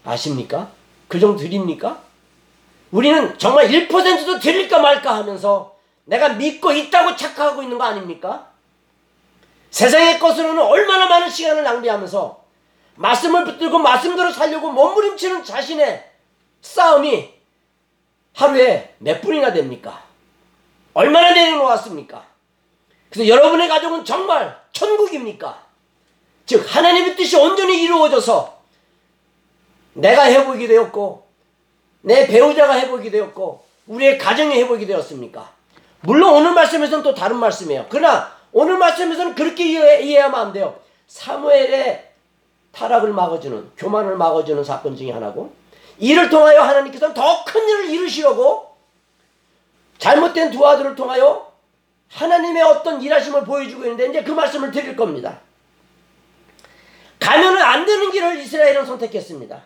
아십니까? 0.05 0.73
그 1.07 1.21
정도 1.21 1.39
드립니까? 1.39 2.03
우리는 2.91 3.39
정말 3.39 3.69
1%도 3.69 4.41
드릴까 4.41 4.81
말까 4.81 5.15
하면서 5.15 5.77
내가 6.07 6.31
믿고 6.31 6.73
있다고 6.73 7.15
착각하고 7.15 7.63
있는 7.63 7.79
거 7.79 7.85
아닙니까? 7.85 8.49
세상의 9.71 10.19
것으로는 10.19 10.61
얼마나 10.61 11.07
많은 11.07 11.31
시간을 11.31 11.63
낭비하면서 11.63 12.43
말씀을 12.97 13.45
붙들고 13.45 13.79
말씀대로 13.79 14.33
살려고 14.33 14.73
몸부림치는 14.73 15.45
자신의 15.45 16.11
싸움이 16.63 17.33
하루에 18.35 18.97
몇 18.99 19.21
분이나 19.21 19.53
됩니까? 19.53 20.03
얼마나 20.95 21.33
내려놓았습니까? 21.33 22.30
그래서 23.11 23.29
여러분의 23.29 23.69
가족은 23.69 24.05
정말 24.05 24.59
천국입니까? 24.73 25.63
즉 26.47 26.65
하나님의 26.67 27.17
뜻이 27.17 27.37
온전히 27.37 27.83
이루어져서 27.83 28.61
내가 29.95 30.23
해보게 30.23 30.67
되었고 30.67 31.27
내 32.03 32.27
배우자가 32.27 32.75
해보게 32.75 33.11
되었고 33.11 33.65
우리의 33.89 34.19
가정이 34.19 34.55
해보게 34.61 34.87
되었습니까? 34.87 35.51
물론 36.03 36.35
오늘 36.35 36.53
말씀에서는 36.53 37.03
또 37.03 37.15
다른 37.15 37.37
말씀이에요. 37.37 37.87
그러나 37.89 38.33
오늘 38.53 38.79
말씀에서는 38.79 39.35
그렇게 39.35 39.65
이해, 39.65 40.03
이해하면 40.03 40.41
안 40.41 40.53
돼요. 40.53 40.79
사무엘의 41.09 42.09
타락을 42.73 43.13
막아주는 43.13 43.73
교만을 43.77 44.17
막아주는 44.17 44.63
사건 44.65 44.97
중에 44.97 45.11
하나고 45.11 45.53
이를 45.99 46.31
통하여 46.31 46.63
하나님께서는 46.63 47.15
더 47.15 47.45
큰 47.45 47.69
일을 47.69 47.91
이루시려고 47.91 48.77
잘못된 49.99 50.53
두 50.53 50.67
아들을 50.67 50.95
통하여 50.95 51.50
하나님의 52.11 52.63
어떤 52.63 53.01
일하심을 53.01 53.45
보여주고 53.45 53.85
있는데 53.85 54.09
이제 54.09 54.23
그 54.23 54.33
말씀을 54.33 54.71
드릴 54.71 54.97
겁니다. 54.97 55.41
가면은 57.19 57.61
안 57.63 57.85
되는 57.85 58.11
길을 58.11 58.39
이스라엘은 58.39 58.85
선택했습니다. 58.87 59.63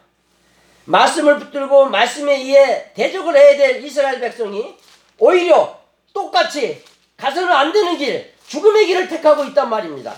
말씀을 0.86 1.38
붙들고 1.38 1.86
말씀에 1.86 2.36
의해 2.36 2.92
대적을 2.92 3.34
해야 3.36 3.56
될 3.56 3.82
이스라엘 3.82 4.20
백성이 4.20 4.76
오히려 5.18 5.80
똑같이 6.12 6.84
가서는 7.16 7.50
안 7.50 7.72
되는 7.72 7.96
길, 7.96 8.34
죽음의 8.46 8.86
길을 8.86 9.08
택하고 9.08 9.44
있단 9.44 9.70
말입니다. 9.70 10.14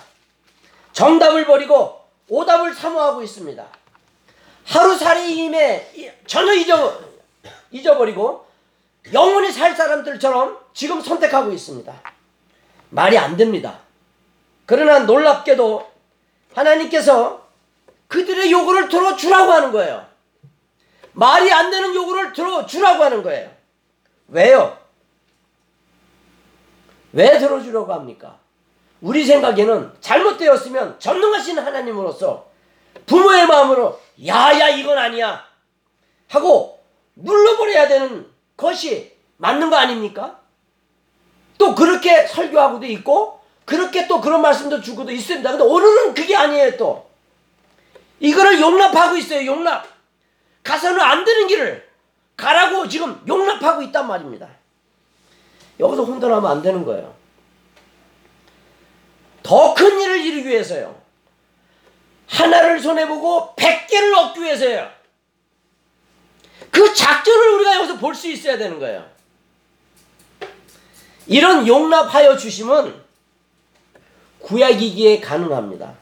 정답을 0.92 1.46
버리고 1.46 2.00
오답을 2.28 2.74
사모하고 2.74 3.22
있습니다. 3.22 3.64
하루살이임에 4.64 6.14
전혀 6.26 6.54
잊어, 6.54 7.00
잊어버리고 7.70 8.46
영원히 9.12 9.52
살 9.52 9.76
사람들처럼 9.76 10.58
지금 10.74 11.00
선택하고 11.00 11.52
있습니다. 11.52 12.15
말이 12.90 13.18
안 13.18 13.36
됩니다. 13.36 13.80
그러나 14.64 15.00
놀랍게도 15.00 15.90
하나님께서 16.54 17.46
그들의 18.08 18.50
요구를 18.50 18.88
들어주라고 18.88 19.52
하는 19.52 19.72
거예요. 19.72 20.06
말이 21.12 21.52
안 21.52 21.70
되는 21.70 21.94
요구를 21.94 22.32
들어주라고 22.32 23.04
하는 23.04 23.22
거예요. 23.22 23.50
왜요? 24.28 24.78
왜 27.12 27.38
들어주려고 27.38 27.92
합니까? 27.92 28.38
우리 29.00 29.24
생각에는 29.24 29.92
잘못되었으면 30.00 30.98
전능하신 30.98 31.58
하나님으로서 31.58 32.50
부모의 33.06 33.46
마음으로 33.46 34.00
야야 34.26 34.70
이건 34.70 34.98
아니야 34.98 35.44
하고 36.28 36.82
눌러버려야 37.14 37.88
되는 37.88 38.26
것이 38.56 39.16
맞는 39.36 39.70
거 39.70 39.76
아닙니까? 39.76 40.40
또 41.58 41.74
그렇게 41.74 42.26
설교하고도 42.26 42.86
있고 42.86 43.40
그렇게 43.64 44.06
또 44.06 44.20
그런 44.20 44.42
말씀도 44.42 44.80
주고도 44.80 45.10
있습니다. 45.10 45.48
근데 45.50 45.64
오늘은 45.64 46.14
그게 46.14 46.36
아니에요 46.36 46.76
또. 46.76 47.08
이거를 48.20 48.60
용납하고 48.60 49.16
있어요 49.16 49.44
용납. 49.46 49.86
가서는 50.62 51.00
안 51.00 51.24
되는 51.24 51.46
길을 51.46 51.86
가라고 52.36 52.88
지금 52.88 53.20
용납하고 53.26 53.82
있단 53.82 54.06
말입니다. 54.06 54.48
여기서 55.78 56.04
혼돈하면 56.04 56.50
안 56.50 56.62
되는 56.62 56.84
거예요. 56.84 57.14
더 59.42 59.74
큰 59.74 60.00
일을 60.00 60.20
이루기 60.20 60.48
위해서요. 60.48 61.00
하나를 62.28 62.80
손해보고 62.80 63.54
백 63.54 63.86
개를 63.86 64.12
얻기 64.14 64.40
위해서요. 64.42 64.90
그 66.70 66.92
작전을 66.92 67.48
우리가 67.54 67.76
여기서 67.76 67.96
볼 67.98 68.14
수 68.14 68.26
있어야 68.28 68.58
되는 68.58 68.78
거예요. 68.80 69.08
이런 71.26 71.66
용납하여 71.66 72.36
주심은 72.36 72.94
구약이기에 74.40 75.20
가능합니다. 75.20 75.94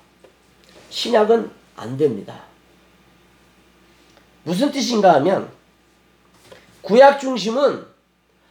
신약은 0.91 1.51
안 1.77 1.97
됩니다. 1.97 2.43
무슨 4.43 4.71
뜻인가 4.71 5.15
하면 5.15 5.51
구약 6.83 7.19
중심은 7.19 7.87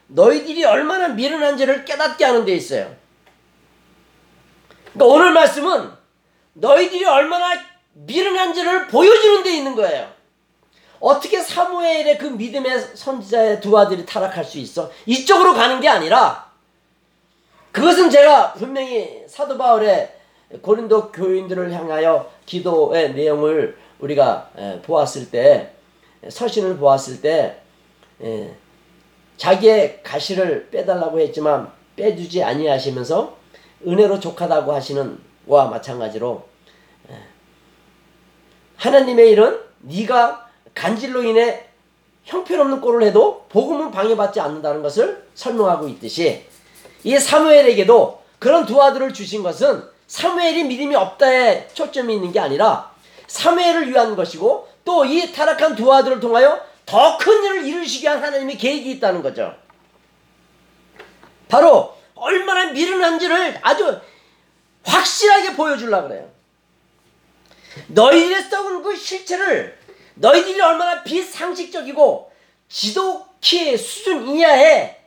너희들이 0.08 0.66
얼마나 0.66 1.10
미련한지를 1.10 1.86
깨닫게 1.86 2.26
하는 2.26 2.46
데 2.46 2.54
있어요. 2.56 2.96
그러니까 4.94 5.06
오늘 5.06 5.32
말씀은 5.34 5.92
너희들이 6.54 7.06
얼마나 7.06 7.60
미련한지를 7.94 8.88
보여주는 8.88 9.44
데 9.44 9.56
있는 9.56 9.76
거예요. 9.76 10.12
어떻게 11.00 11.42
사무엘의 11.42 12.18
그 12.18 12.26
믿음의 12.26 12.96
선지자의 12.96 13.62
두 13.62 13.78
아들이 13.78 14.06
타락할 14.06 14.44
수 14.44 14.58
있어? 14.58 14.90
이쪽으로 15.06 15.54
가는 15.54 15.80
게 15.80 15.90
아니라 15.90 16.53
그것은 17.74 18.12
제가 18.12 18.54
분명히 18.54 19.24
사도 19.28 19.58
바울의 19.58 20.14
고린도 20.62 21.12
교인들을 21.12 21.74
향하여 21.74 22.32
기도의 22.46 23.16
내용을 23.16 23.76
우리가 24.00 24.52
보았을 24.84 25.32
때 25.32 25.74
서신을 26.30 26.78
보았을 26.78 27.22
때 27.22 27.58
자기의 29.38 30.04
가시를 30.04 30.70
빼달라고 30.70 31.20
했지만 31.20 31.72
빼주지 31.96 32.44
아니하시면서 32.44 33.36
은혜로 33.88 34.20
족하다고 34.20 34.72
하시는 34.72 35.18
와 35.48 35.68
마찬가지로 35.68 36.44
하나님의 38.78 39.32
일은 39.32 39.60
네가 39.80 40.48
간질로 40.76 41.24
인해 41.24 41.66
형편없는 42.26 42.82
꼴을 42.82 43.02
해도 43.08 43.46
복음은 43.50 43.90
방해받지 43.90 44.40
않는다는 44.40 44.84
것을 44.84 45.26
설명하고 45.34 45.88
있듯이 45.88 46.53
이 47.04 47.18
사무엘에게도 47.18 48.24
그런 48.40 48.66
두 48.66 48.82
아들을 48.82 49.14
주신 49.14 49.44
것은 49.44 49.84
사무엘이 50.08 50.64
믿음이 50.66 50.96
없다에 50.96 51.70
초점이 51.74 52.14
있는 52.16 52.32
게 52.32 52.40
아니라 52.40 52.92
사무엘을 53.28 53.90
위한 53.90 54.16
것이고 54.16 54.68
또 54.86 55.06
이 55.06 55.32
타락한 55.32 55.76
두 55.76 55.94
아들을 55.94 56.20
통하여 56.20 56.60
더 56.86 57.18
큰 57.18 57.44
일을 57.46 57.66
이루시게 57.66 58.08
한 58.08 58.22
하나님의 58.24 58.58
계획이 58.58 58.92
있다는 58.92 59.22
거죠. 59.24 59.56
바로 61.48 61.96
얼마나 62.16 62.72
미련한지를 62.72 63.60
아주 63.62 64.00
확실하게 64.86 65.56
보여주려고 65.56 66.10
그래요. 66.10 66.30
너희들의 67.88 68.44
썩은 68.44 68.84
그 68.84 68.96
실체를 68.96 69.78
너희들이 70.16 70.60
얼마나 70.62 71.04
비상식적이고 71.04 72.32
지독히 72.70 73.78
수준 73.78 74.28
이하의 74.28 74.98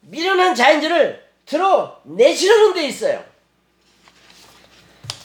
미련한 0.00 0.54
자인지를 0.54 1.23
드러내시려는 1.46 2.74
데 2.74 2.86
있어요. 2.86 3.22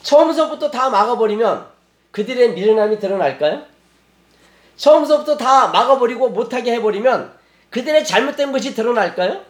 처음서부터 0.03 0.71
다 0.71 0.89
막아버리면 0.89 1.67
그들의 2.11 2.53
미련함이 2.53 2.99
드러날까요? 2.99 3.63
처음서부터 4.75 5.37
다 5.37 5.67
막아버리고 5.67 6.29
못하게 6.29 6.73
해버리면 6.73 7.33
그들의 7.69 8.05
잘못된 8.05 8.51
것이 8.51 8.73
드러날까요? 8.73 9.43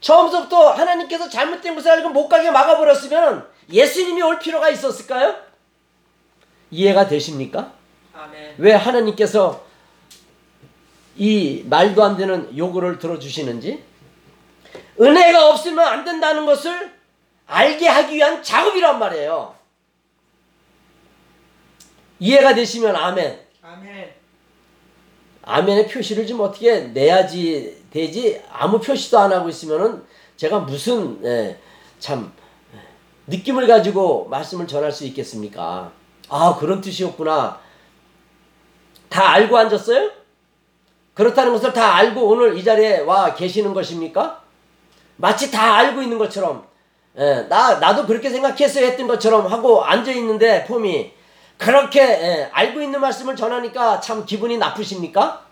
처음서부터 0.00 0.72
하나님께서 0.72 1.28
잘못된 1.28 1.74
것을 1.74 1.90
알고 1.90 2.10
못 2.10 2.28
가게 2.28 2.50
막아버렸으면 2.50 3.46
예수님이 3.70 4.22
올 4.22 4.38
필요가 4.38 4.70
있었을까요? 4.70 5.36
이해가 6.70 7.08
되십니까? 7.08 7.72
아멘. 8.14 8.54
왜 8.58 8.72
하나님께서 8.72 9.66
이 11.16 11.64
말도 11.66 12.02
안 12.02 12.16
되는 12.16 12.56
요구를 12.56 12.98
들어주시는지 12.98 13.82
은혜가 15.00 15.50
없으면 15.50 15.84
안 15.84 16.04
된다는 16.04 16.44
것을 16.46 16.92
알게 17.46 17.86
하기 17.86 18.16
위한 18.16 18.42
작업이란 18.42 18.98
말이에요. 18.98 19.54
이해가 22.20 22.54
되시면 22.54 22.94
아멘. 22.94 23.40
아멘. 23.62 24.14
아멘의 25.42 25.88
표시를 25.88 26.26
좀 26.26 26.40
어떻게 26.40 26.80
내야지 26.80 27.84
되지 27.90 28.42
아무 28.50 28.80
표시도 28.80 29.18
안 29.18 29.32
하고 29.32 29.48
있으면은 29.48 30.04
제가 30.36 30.60
무슨 30.60 31.24
예, 31.24 31.58
참 31.98 32.32
예, 32.74 32.78
느낌을 33.28 33.66
가지고 33.66 34.28
말씀을 34.28 34.66
전할 34.66 34.92
수 34.92 35.04
있겠습니까? 35.06 35.92
아 36.28 36.56
그런 36.58 36.80
뜻이었구나. 36.80 37.60
다 39.08 39.30
알고 39.30 39.56
앉았어요? 39.56 40.10
그렇다는 41.14 41.52
것을 41.52 41.72
다 41.72 41.96
알고 41.96 42.28
오늘 42.28 42.58
이 42.58 42.62
자리에 42.62 43.00
와 43.00 43.34
계시는 43.34 43.72
것입니까? 43.72 44.42
마치 45.18 45.50
다 45.50 45.76
알고 45.76 46.00
있는 46.02 46.16
것처럼 46.18 46.66
예, 47.18 47.46
나 47.48 47.78
나도 47.78 48.06
그렇게 48.06 48.30
생각했어야 48.30 48.86
했던 48.86 49.06
것처럼 49.06 49.46
하고 49.46 49.84
앉아 49.84 50.10
있는데 50.12 50.64
폼이 50.64 51.12
그렇게 51.58 52.00
예, 52.00 52.48
알고 52.52 52.80
있는 52.80 53.00
말씀을 53.00 53.36
전하니까 53.36 54.00
참 54.00 54.24
기분이 54.24 54.56
나쁘십니까? 54.58 55.46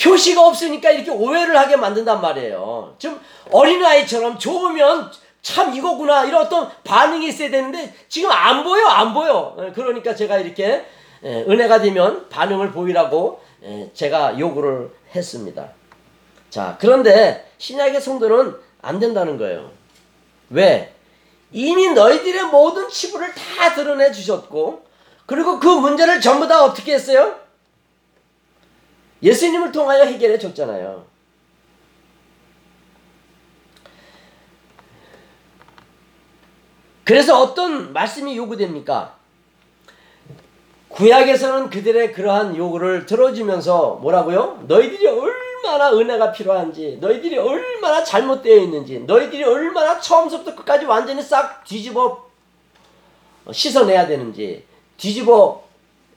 표시가 0.00 0.46
없으니까 0.46 0.90
이렇게 0.90 1.10
오해를 1.10 1.56
하게 1.56 1.76
만든단 1.76 2.20
말이에요. 2.20 2.94
좀 2.98 3.20
어린아이처럼 3.50 4.38
좋으면 4.38 5.10
참 5.42 5.74
이거구나 5.74 6.24
이런 6.24 6.42
어떤 6.46 6.68
반응이 6.84 7.28
있어야 7.28 7.50
되는데 7.50 7.94
지금 8.08 8.30
안 8.30 8.64
보여 8.64 8.86
안 8.86 9.14
보여. 9.14 9.56
예, 9.60 9.72
그러니까 9.72 10.14
제가 10.14 10.38
이렇게 10.38 10.84
예, 11.22 11.42
은혜가 11.42 11.80
되면 11.80 12.28
반응을 12.28 12.72
보이라고 12.72 13.40
예, 13.62 13.90
제가 13.94 14.38
요구를 14.40 14.90
했습니다. 15.14 15.79
자 16.50 16.76
그런데 16.80 17.50
신약의 17.58 18.00
성도는 18.00 18.56
안 18.82 18.98
된다는 18.98 19.38
거예요. 19.38 19.70
왜? 20.50 20.94
이미 21.52 21.90
너희들의 21.90 22.44
모든 22.44 22.88
치부를 22.88 23.32
다 23.34 23.74
드러내 23.74 24.12
주셨고 24.12 24.84
그리고 25.26 25.60
그 25.60 25.66
문제를 25.66 26.20
전부 26.20 26.46
다 26.46 26.64
어떻게 26.64 26.94
했어요? 26.94 27.38
예수님을 29.22 29.70
통하여 29.70 30.04
해결해 30.04 30.38
줬잖아요. 30.38 31.06
그래서 37.04 37.40
어떤 37.40 37.92
말씀이 37.92 38.36
요구됩니까? 38.36 39.16
구약에서는 40.88 41.70
그들의 41.70 42.12
그러한 42.12 42.56
요구를 42.56 43.06
들어주면서 43.06 43.98
뭐라고요? 44.02 44.64
너희들이 44.66 45.06
얼 45.06 45.49
마나 45.62 45.92
은혜가 45.92 46.32
필요한지, 46.32 46.98
너희들이 47.00 47.38
얼마나 47.38 48.02
잘못되어 48.02 48.56
있는지, 48.56 49.00
너희들이 49.00 49.44
얼마나 49.44 50.00
처음부터 50.00 50.54
끝까지 50.54 50.84
완전히 50.86 51.22
싹 51.22 51.64
뒤집어 51.64 52.28
씻어내야 53.50 54.06
되는지, 54.06 54.64
뒤집어 54.96 55.64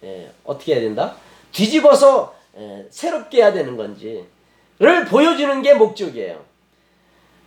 예, 0.04 0.32
어떻게 0.44 0.74
해야 0.74 0.82
된다? 0.82 1.16
뒤집어서 1.52 2.36
예, 2.58 2.86
새롭게 2.90 3.38
해야 3.38 3.54
되는 3.54 3.78
건지를 3.78 4.26
보여주는 5.10 5.62
게 5.62 5.74
목적이에요. 5.74 6.44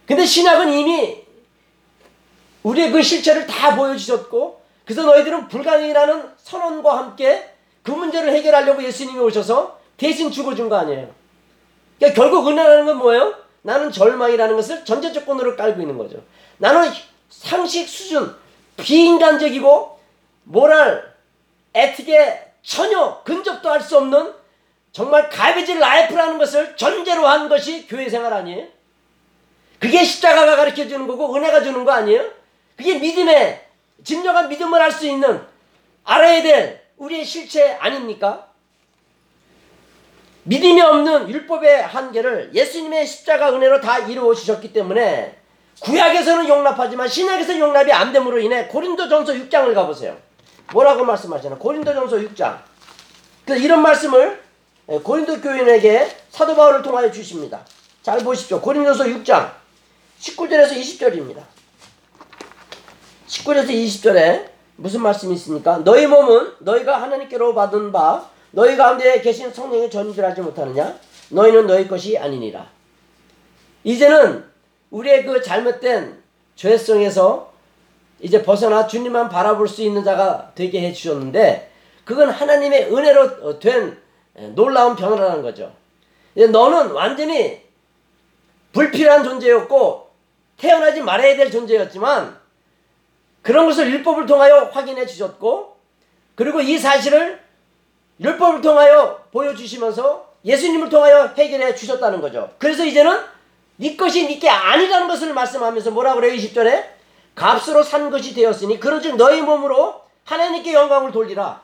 근데 0.06 0.24
신학은 0.24 0.72
이미 0.72 1.24
우리의 2.62 2.90
그 2.90 3.02
실체를 3.02 3.46
다 3.46 3.76
보여주셨고, 3.76 4.60
그래서 4.84 5.02
너희들은 5.02 5.48
불가능이라는 5.48 6.30
선언과 6.38 6.96
함께 6.96 7.52
그 7.82 7.90
문제를 7.90 8.32
해결하려고 8.32 8.82
예수님이 8.82 9.18
오셔서 9.20 9.78
대신 9.96 10.30
죽어준 10.30 10.68
거 10.68 10.76
아니에요. 10.76 11.08
그러니까 11.98 12.20
결국 12.20 12.48
은혜라는 12.48 12.86
건 12.86 12.98
뭐예요? 12.98 13.34
나는 13.62 13.90
절망이라는 13.90 14.54
것을 14.56 14.84
전제 14.84 15.12
조건으로 15.12 15.56
깔고 15.56 15.80
있는 15.80 15.98
거죠. 15.98 16.22
나는 16.58 16.90
상식 17.28 17.88
수준, 17.88 18.34
비인간적이고, 18.76 19.98
moral, 20.44 21.14
ethic에 21.74 22.52
전혀 22.62 23.22
근접도 23.24 23.70
할 23.70 23.80
수 23.80 23.98
없는 23.98 24.34
정말 24.92 25.28
garbage 25.28 25.74
life라는 25.78 26.38
것을 26.38 26.76
전제로 26.76 27.26
한 27.26 27.48
것이 27.48 27.86
교회 27.86 28.08
생활 28.08 28.32
아니에요? 28.32 28.66
그게 29.78 30.02
십자가가 30.02 30.56
가르쳐 30.56 30.88
주는 30.88 31.06
거고 31.06 31.34
은혜가 31.36 31.62
주는 31.62 31.84
거 31.84 31.92
아니에요? 31.92 32.30
그게 32.76 32.98
믿음의 32.98 33.66
진정한 34.04 34.48
믿음을 34.48 34.80
할 34.80 34.90
수 34.90 35.06
있는 35.06 35.42
알아야 36.04 36.42
될 36.42 36.80
우리의 36.96 37.24
실체 37.24 37.72
아닙니까? 37.74 38.48
믿음이 40.46 40.80
없는 40.80 41.28
율법의 41.28 41.82
한계를 41.82 42.50
예수님의 42.54 43.04
십자가 43.06 43.50
은혜로 43.50 43.80
다 43.80 43.98
이루어 43.98 44.32
주셨기 44.32 44.72
때문에 44.72 45.36
구약에서는 45.80 46.48
용납하지만 46.48 47.08
신약에서 47.08 47.58
용납이 47.58 47.92
안 47.92 48.12
됨으로 48.12 48.38
인해 48.38 48.66
고린도전서 48.68 49.32
6장을 49.32 49.74
가보세요. 49.74 50.16
뭐라고 50.72 51.04
말씀하시나? 51.04 51.56
고린도전서 51.56 52.16
6장. 52.16 52.58
그래서 53.44 53.62
이런 53.62 53.82
말씀을 53.82 54.40
예, 54.88 54.98
고린도 54.98 55.40
교인에게 55.40 56.16
사도 56.30 56.54
바울을 56.54 56.82
통하여 56.82 57.10
주십니다. 57.10 57.60
잘 58.02 58.20
보십시오. 58.20 58.60
고린도서 58.60 59.04
6장 59.04 59.50
19절에서 60.20 60.70
20절입니다. 60.76 61.42
19절에서 63.26 63.70
20절에 63.70 64.48
무슨 64.76 65.02
말씀이 65.02 65.34
있습니까? 65.34 65.78
너희 65.78 66.06
몸은 66.06 66.52
너희가 66.60 67.02
하나님께로 67.02 67.52
받은 67.52 67.90
바 67.90 68.30
너희 68.50 68.76
가운데 68.76 69.20
계신 69.20 69.52
성령의 69.52 69.90
전주하지 69.90 70.40
못하느냐? 70.40 70.98
너희는 71.30 71.66
너희 71.66 71.86
것이 71.88 72.16
아니니라. 72.16 72.66
이제는 73.84 74.44
우리의 74.90 75.24
그 75.24 75.42
잘못된 75.42 76.22
죄성에서 76.54 77.52
이제 78.20 78.42
벗어나 78.42 78.86
주님만 78.86 79.28
바라볼 79.28 79.68
수 79.68 79.82
있는 79.82 80.02
자가 80.02 80.52
되게 80.54 80.80
해 80.80 80.92
주셨는데 80.92 81.70
그건 82.04 82.30
하나님의 82.30 82.94
은혜로 82.94 83.58
된 83.58 83.98
놀라운 84.54 84.96
변화라는 84.96 85.42
거죠. 85.42 85.72
이제 86.34 86.46
너는 86.46 86.92
완전히 86.92 87.60
불필요한 88.72 89.24
존재였고 89.24 90.10
태어나지 90.56 91.00
말아야 91.00 91.36
될 91.36 91.50
존재였지만 91.50 92.38
그런 93.42 93.66
것을 93.66 93.90
율법을 93.90 94.26
통하여 94.26 94.64
확인해 94.72 95.06
주셨고 95.06 95.76
그리고 96.34 96.60
이 96.60 96.78
사실을 96.78 97.45
율법을 98.20 98.60
통하여 98.60 99.22
보여주시면서 99.32 100.26
예수님을 100.44 100.88
통하여 100.88 101.32
해결해 101.36 101.74
주셨다는 101.74 102.20
거죠. 102.20 102.50
그래서 102.58 102.84
이제는 102.84 103.18
네 103.76 103.96
것이 103.96 104.26
네게 104.26 104.48
아니라는 104.48 105.08
것을 105.08 105.34
말씀하면서 105.34 105.90
뭐라 105.90 106.14
그래요? 106.14 106.34
20절에 106.34 106.84
값으로 107.34 107.82
산 107.82 108.10
것이 108.10 108.34
되었으니 108.34 108.80
그런즉 108.80 109.16
너희 109.16 109.42
몸으로 109.42 110.00
하나님께 110.24 110.72
영광을 110.72 111.12
돌리라. 111.12 111.60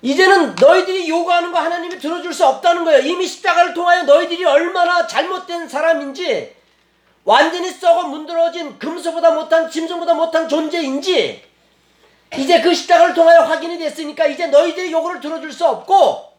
이제는 0.00 0.54
너희들이 0.54 1.08
요구하는 1.08 1.50
거 1.50 1.58
하나님이 1.58 1.98
들어줄 1.98 2.32
수 2.32 2.46
없다는 2.46 2.84
거예요. 2.84 3.00
이미 3.00 3.26
십자가를 3.26 3.74
통하여 3.74 4.04
너희들이 4.04 4.44
얼마나 4.44 5.06
잘못된 5.08 5.68
사람인지 5.68 6.54
완전히 7.24 7.70
썩어 7.70 8.04
문드러진 8.04 8.78
금수보다 8.78 9.32
못한 9.32 9.68
짐승보다 9.68 10.14
못한 10.14 10.48
존재인지 10.48 11.47
이제 12.36 12.60
그 12.60 12.74
십자가를 12.74 13.14
통하여 13.14 13.42
확인이 13.42 13.78
됐으니까 13.78 14.26
이제 14.26 14.46
너희들의 14.48 14.92
요구를 14.92 15.20
들어줄 15.20 15.52
수 15.52 15.66
없고 15.66 16.32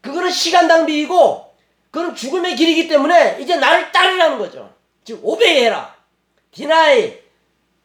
그거는 0.00 0.30
시간 0.30 0.68
낭비이고 0.68 1.54
그건 1.90 2.14
죽음의 2.14 2.54
길이기 2.56 2.88
때문에 2.88 3.38
이제 3.40 3.56
나를 3.56 3.90
따르라는 3.90 4.38
거죠. 4.38 4.72
즉 5.04 5.20
오베이해라. 5.22 5.94
deny 6.52 7.18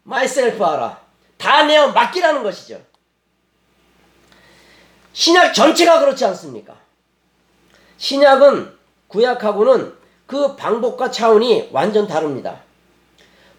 myself 0.05 0.63
하라. 0.63 1.01
다 1.37 1.63
내어 1.63 1.91
맡기라는 1.91 2.43
것이죠. 2.43 2.81
신약 5.13 5.53
전체가 5.53 5.99
그렇지 5.99 6.25
않습니까? 6.25 6.75
신약은 7.97 8.77
구약하고는 9.07 9.93
그 10.25 10.55
방법과 10.55 11.11
차원이 11.11 11.69
완전 11.71 12.07
다릅니다. 12.07 12.61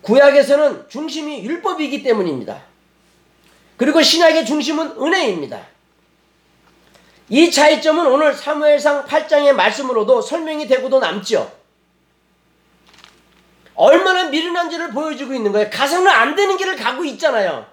구약에서는 0.03 0.89
중심이 0.89 1.45
율법이기 1.45 2.03
때문입니다. 2.03 2.74
그리고 3.77 4.03
신약의 4.03 4.47
중심은 4.47 5.01
은혜입니다. 5.01 5.67
이 7.29 7.51
차이점은 7.51 8.07
오늘 8.07 8.35
사무엘상 8.35 9.07
8장의 9.07 9.53
말씀으로도 9.53 10.21
설명이 10.21 10.67
되고도 10.67 11.01
남죠. 11.01 11.51
얼마나 13.75 14.25
미련한지를 14.25 14.91
보여주고 14.91 15.35
있는 15.35 15.51
거예요. 15.53 15.69
가서는 15.71 16.07
안 16.09 16.37
되는 16.37 16.57
길을 16.57 16.77
가고 16.77 17.05
있잖아요. 17.05 17.67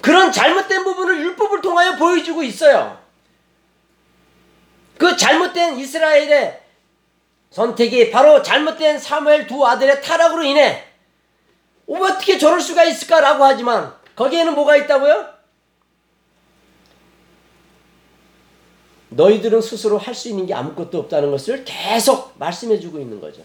그런 0.00 0.30
잘못된 0.30 0.84
부분을 0.84 1.20
율법을 1.20 1.62
통하여 1.62 1.96
보여주고 1.96 2.42
있어요. 2.42 2.98
그 4.98 5.16
잘못된 5.16 5.78
이스라엘의 5.78 6.60
선택이 7.50 8.10
바로 8.10 8.42
잘못된 8.42 8.98
사무엘 8.98 9.46
두 9.46 9.66
아들의 9.66 10.02
타락으로 10.02 10.42
인해 10.42 10.87
어떻게 11.88 12.38
저럴 12.38 12.60
수가 12.60 12.84
있을까라고 12.84 13.44
하지만 13.44 13.94
거기에는 14.14 14.54
뭐가 14.54 14.76
있다고요? 14.76 15.38
너희들은 19.10 19.60
스스로 19.62 19.96
할 19.98 20.14
수 20.14 20.28
있는 20.28 20.46
게 20.46 20.54
아무것도 20.54 20.98
없다는 20.98 21.30
것을 21.30 21.64
계속 21.64 22.32
말씀해 22.38 22.78
주고 22.78 22.98
있는 22.98 23.20
거죠. 23.20 23.42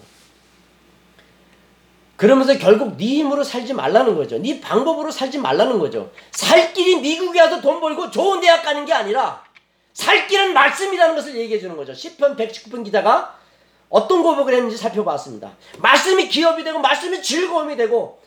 그러면서 2.18 2.58
결국 2.58 2.98
네 2.98 3.06
힘으로 3.06 3.44
살지 3.44 3.74
말라는 3.74 4.16
거죠. 4.16 4.38
네 4.38 4.60
방법으로 4.60 5.10
살지 5.12 5.38
말라는 5.40 5.80
거죠. 5.80 6.12
살 6.32 6.74
길이 6.74 6.98
미국에 6.98 7.42
와서 7.42 7.60
돈 7.62 7.80
벌고 7.80 8.12
좋은 8.12 8.40
대학 8.40 8.64
가는 8.64 8.86
게 8.86 8.94
아니라 8.94 9.44
살 9.94 10.28
길은 10.28 10.54
말씀이라는 10.54 11.16
것을 11.16 11.36
얘기해 11.36 11.60
주는 11.60 11.76
거죠. 11.76 11.94
10편 11.94 12.38
119편 12.38 12.84
기자가 12.86 13.38
어떤 13.90 14.24
고백을 14.24 14.54
했는지 14.54 14.78
살펴봤습니다. 14.78 15.52
말씀이 15.80 16.28
기업이 16.28 16.64
되고 16.64 16.80
말씀이 16.80 17.22
즐거움이 17.22 17.76
되고 17.76 18.23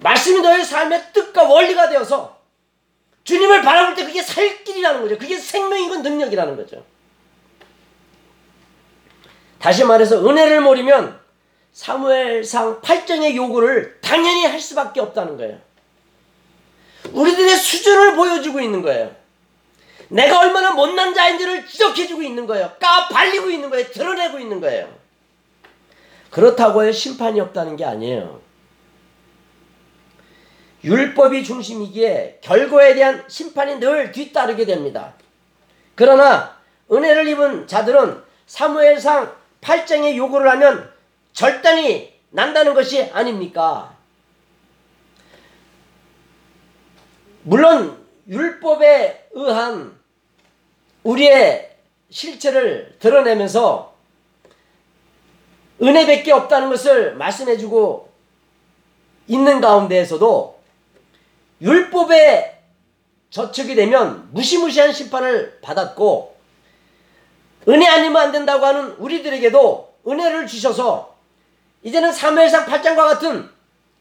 말씀이 0.00 0.40
너의 0.40 0.64
삶의 0.64 1.12
뜻과 1.12 1.44
원리가 1.44 1.88
되어서 1.88 2.38
주님을 3.24 3.62
바라볼 3.62 3.94
때 3.94 4.04
그게 4.04 4.22
살 4.22 4.64
길이라는 4.64 5.02
거죠. 5.02 5.18
그게 5.18 5.38
생명이고 5.38 5.96
능력이라는 5.98 6.56
거죠. 6.56 6.84
다시 9.58 9.84
말해서 9.84 10.26
은혜를 10.26 10.62
모르면 10.62 11.20
사무엘상 11.72 12.80
8장의 12.80 13.36
요구를 13.36 14.00
당연히 14.00 14.46
할 14.46 14.58
수밖에 14.58 15.00
없다는 15.00 15.36
거예요. 15.36 15.58
우리들의 17.12 17.56
수준을 17.56 18.16
보여주고 18.16 18.60
있는 18.60 18.82
거예요. 18.82 19.14
내가 20.08 20.40
얼마나 20.40 20.72
못난 20.72 21.14
자인지를 21.14 21.66
지적해주고 21.66 22.22
있는 22.22 22.46
거예요. 22.46 22.72
까발리고 22.80 23.50
있는 23.50 23.70
거예요. 23.70 23.86
드러내고 23.90 24.40
있는 24.40 24.60
거예요. 24.60 24.92
그렇다고 26.30 26.84
해 26.84 26.90
심판이 26.90 27.40
없다는 27.40 27.76
게 27.76 27.84
아니에요. 27.84 28.40
율법이 30.82 31.44
중심이기에 31.44 32.38
결과에 32.40 32.94
대한 32.94 33.24
심판이 33.28 33.76
늘 33.76 34.12
뒤따르게 34.12 34.64
됩니다. 34.64 35.14
그러나 35.94 36.56
은혜를 36.90 37.28
입은 37.28 37.66
자들은 37.66 38.22
사무엘상 38.46 39.34
8장의 39.60 40.16
요구를 40.16 40.50
하면 40.52 40.90
절단이 41.32 42.12
난다는 42.30 42.74
것이 42.74 43.04
아닙니까? 43.12 43.94
물론 47.42 48.06
율법에 48.28 49.28
의한 49.32 49.98
우리의 51.02 51.76
실체를 52.10 52.96
드러내면서 52.98 53.94
은혜밖에 55.82 56.32
없다는 56.32 56.68
것을 56.68 57.14
말씀해주고 57.14 58.10
있는 59.28 59.60
가운데에서도 59.60 60.59
율법에 61.60 62.58
저촉이 63.30 63.74
되면 63.74 64.28
무시무시한 64.32 64.92
심판을 64.92 65.60
받았고 65.60 66.36
은혜 67.68 67.86
아니면 67.86 68.22
안 68.22 68.32
된다고 68.32 68.66
하는 68.66 68.92
우리들에게도 68.92 69.94
은혜를 70.06 70.46
주셔서 70.46 71.14
이제는 71.82 72.12
사무엘상 72.12 72.66
8장과 72.66 72.96
같은 72.96 73.48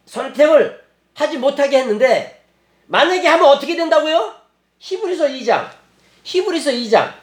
선택을 0.05 0.83
하지 1.13 1.37
못하게 1.37 1.79
했는데 1.79 2.43
만약에 2.87 3.27
하면 3.27 3.47
어떻게 3.47 3.75
된다고요? 3.75 4.33
히브리서 4.79 5.27
2장 5.27 5.69
히브리서 6.23 6.71
2장 6.71 7.13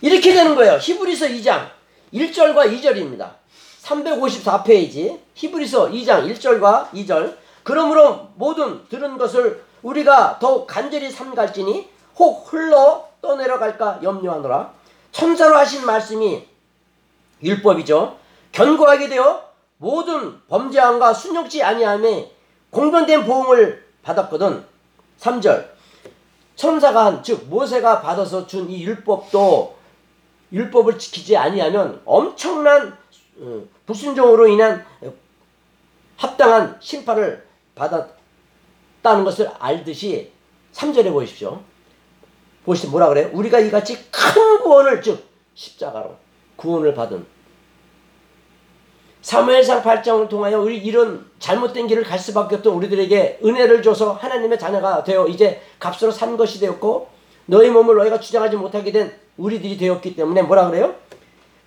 이렇게 0.00 0.32
되는 0.32 0.54
거예요. 0.56 0.78
히브리서 0.80 1.26
2장 1.26 1.70
1절과 2.12 2.80
2절입니다. 2.80 3.34
354페이지 3.82 5.20
히브리서 5.34 5.90
2장 5.90 6.34
1절과 6.34 6.90
2절 6.90 7.41
그러므로 7.62 8.28
모든 8.36 8.86
들은 8.88 9.18
것을 9.18 9.64
우리가 9.82 10.38
더욱 10.40 10.66
간절히 10.66 11.10
삼갈지니 11.10 11.88
혹 12.16 12.52
흘러 12.52 13.08
떠내려갈까 13.20 14.00
염려하노라 14.02 14.72
천사로 15.12 15.56
하신 15.56 15.86
말씀이 15.86 16.46
율법이죠. 17.42 18.16
견고하게 18.52 19.08
되어 19.08 19.48
모든 19.78 20.40
범죄함과 20.48 21.12
순종치 21.14 21.62
아니함에 21.62 22.30
공변된 22.70 23.24
보응을 23.26 23.84
받았거든. 24.02 24.64
3절 25.20 25.70
천사가 26.56 27.06
한 27.06 27.22
즉 27.22 27.46
모세가 27.48 28.00
받아서 28.02 28.46
준 28.46 28.68
이 28.70 28.84
율법도 28.84 29.76
율법을 30.52 30.98
지키지 30.98 31.36
아니하면 31.36 32.00
엄청난 32.04 32.96
어, 33.40 33.62
불순종으로 33.86 34.46
인한 34.48 34.84
합당한 36.16 36.76
심판을 36.80 37.44
받았다는 37.74 39.24
것을 39.24 39.50
알듯이 39.58 40.32
3절에 40.72 41.12
보십시오. 41.12 41.60
보시면 42.64 42.92
뭐라 42.92 43.08
그래요? 43.08 43.30
우리가 43.32 43.58
이같이 43.58 43.98
큰 44.10 44.62
구원을 44.62 45.02
즉 45.02 45.24
십자가로 45.54 46.16
구원을 46.56 46.94
받은 46.94 47.26
사무엘상 49.20 49.82
8장을 49.82 50.28
통하여 50.28 50.60
우리 50.60 50.78
이런 50.78 51.30
잘못된 51.38 51.86
길을 51.86 52.02
갈 52.02 52.18
수밖에 52.18 52.56
없던 52.56 52.74
우리들에게 52.74 53.40
은혜를 53.44 53.82
줘서 53.82 54.12
하나님의 54.14 54.58
자녀가 54.58 55.04
되어 55.04 55.28
이제 55.28 55.60
값으로 55.78 56.10
산 56.10 56.36
것이 56.36 56.58
되었고 56.60 57.08
너희 57.46 57.70
몸을 57.70 57.96
너희가 57.96 58.18
주장하지 58.20 58.56
못하게 58.56 58.90
된 58.92 59.12
우리들이 59.36 59.76
되었기 59.76 60.16
때문에 60.16 60.42
뭐라 60.42 60.68
그래요? 60.68 60.94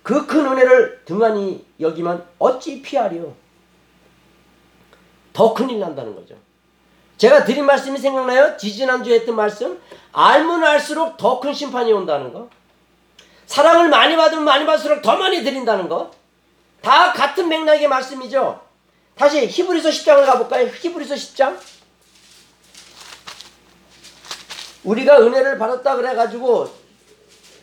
그 0.02 0.26
큰 0.26 0.46
은혜를 0.46 1.02
등한히 1.04 1.64
여기면 1.80 2.24
어찌 2.38 2.80
피하리요? 2.82 3.34
더 5.36 5.52
큰일 5.52 5.78
난다는 5.78 6.14
거죠. 6.14 6.34
제가 7.18 7.44
드린 7.44 7.66
말씀이 7.66 7.98
생각나요? 7.98 8.56
지지난주에 8.56 9.16
했던 9.16 9.36
말씀 9.36 9.78
알면 10.12 10.64
알수록 10.64 11.18
더 11.18 11.40
큰 11.40 11.52
심판이 11.52 11.92
온다는 11.92 12.32
거 12.32 12.48
사랑을 13.46 13.88
많이 13.90 14.16
받으면 14.16 14.44
많이 14.44 14.64
받을수록 14.64 15.02
더 15.02 15.16
많이 15.16 15.44
드린다는 15.44 15.88
거 15.90 16.10
다 16.82 17.12
같은 17.12 17.48
맥락의 17.48 17.88
말씀이죠. 17.88 18.60
다시 19.16 19.44
히브리서 19.48 19.88
10장을 19.88 20.24
가볼까요? 20.24 20.68
히브리서 20.68 21.16
10장. 21.16 21.58
우리가 24.84 25.18
은혜를 25.20 25.58
받았다 25.58 25.96
그래가지고 25.96 26.70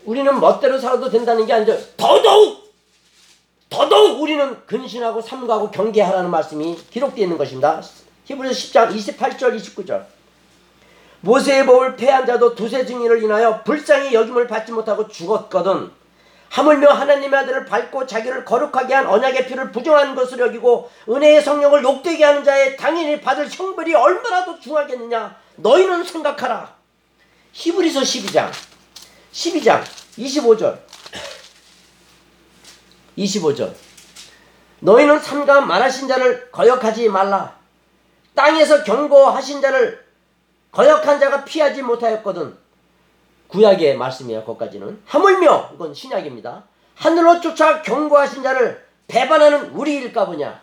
우리는 0.03 0.39
멋대로 0.41 0.77
살아도 0.77 1.09
된다는 1.09 1.45
게 1.45 1.53
아니죠. 1.53 1.79
더더욱 1.95 2.62
더더욱 3.73 4.21
우리는 4.21 4.63
근신하고 4.67 5.19
삼가하고 5.19 5.71
경계하라는 5.71 6.29
말씀이 6.29 6.77
기록되어 6.91 7.23
있는 7.23 7.39
것입니다. 7.39 7.81
히브리서 8.25 8.53
10장 8.53 8.95
28절 8.95 9.57
29절. 9.57 10.05
모세의 11.21 11.65
법을 11.65 11.95
폐한 11.95 12.27
자도 12.27 12.53
두세 12.53 12.86
증인을 12.86 13.23
인하여 13.23 13.63
불쌍히 13.63 14.13
여김을 14.13 14.45
받지 14.45 14.71
못하고 14.71 15.07
죽었거든. 15.07 15.89
하물며 16.49 16.88
하나님의 16.89 17.39
아들을 17.39 17.65
밟고 17.65 18.05
자기를 18.05 18.45
거룩하게 18.45 18.93
한 18.93 19.07
언약의 19.07 19.47
피를 19.47 19.71
부정한 19.71 20.13
것으로 20.13 20.45
여기고 20.45 20.91
은혜의 21.09 21.41
성령을 21.41 21.81
욕되게 21.81 22.23
하는 22.23 22.43
자의 22.43 22.77
당연히 22.77 23.19
받을 23.21 23.49
형벌이 23.49 23.95
얼마나 23.95 24.45
더 24.45 24.59
중하겠느냐 24.59 25.36
너희는 25.55 26.03
생각하라 26.03 26.75
히브리서 27.53 28.01
12장 28.01 28.51
12장 29.31 29.83
25절 30.19 30.92
25절 33.17 33.73
너희는 34.80 35.19
삼가 35.19 35.62
말하신 35.62 36.08
자를 36.08 36.52
거역하지 36.52 37.10
말라 37.10 37.58
땅에서 38.36 38.84
경고하신 38.84 39.62
자를 39.62 40.04
거역한 40.71 41.19
자가 41.19 41.45
피하지 41.45 41.84
못하였거든 41.84 42.58
구약의 43.54 43.97
말씀이에요. 43.97 44.43
거기까지는 44.45 45.04
하물며 45.06 45.71
이건 45.76 45.93
신약입니다. 45.93 46.63
하늘로 46.95 47.39
쫓아 47.39 47.84
경고하신 47.84 48.41
자를 48.41 48.84
배반하는 49.08 49.69
우리일까 49.71 50.26
보냐. 50.26 50.60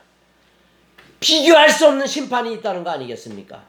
비교할 1.21 1.71
수 1.71 1.87
없는 1.87 2.07
심판이 2.09 2.53
있다는 2.55 2.83
거 2.83 2.91
아니겠습니까? 2.91 3.63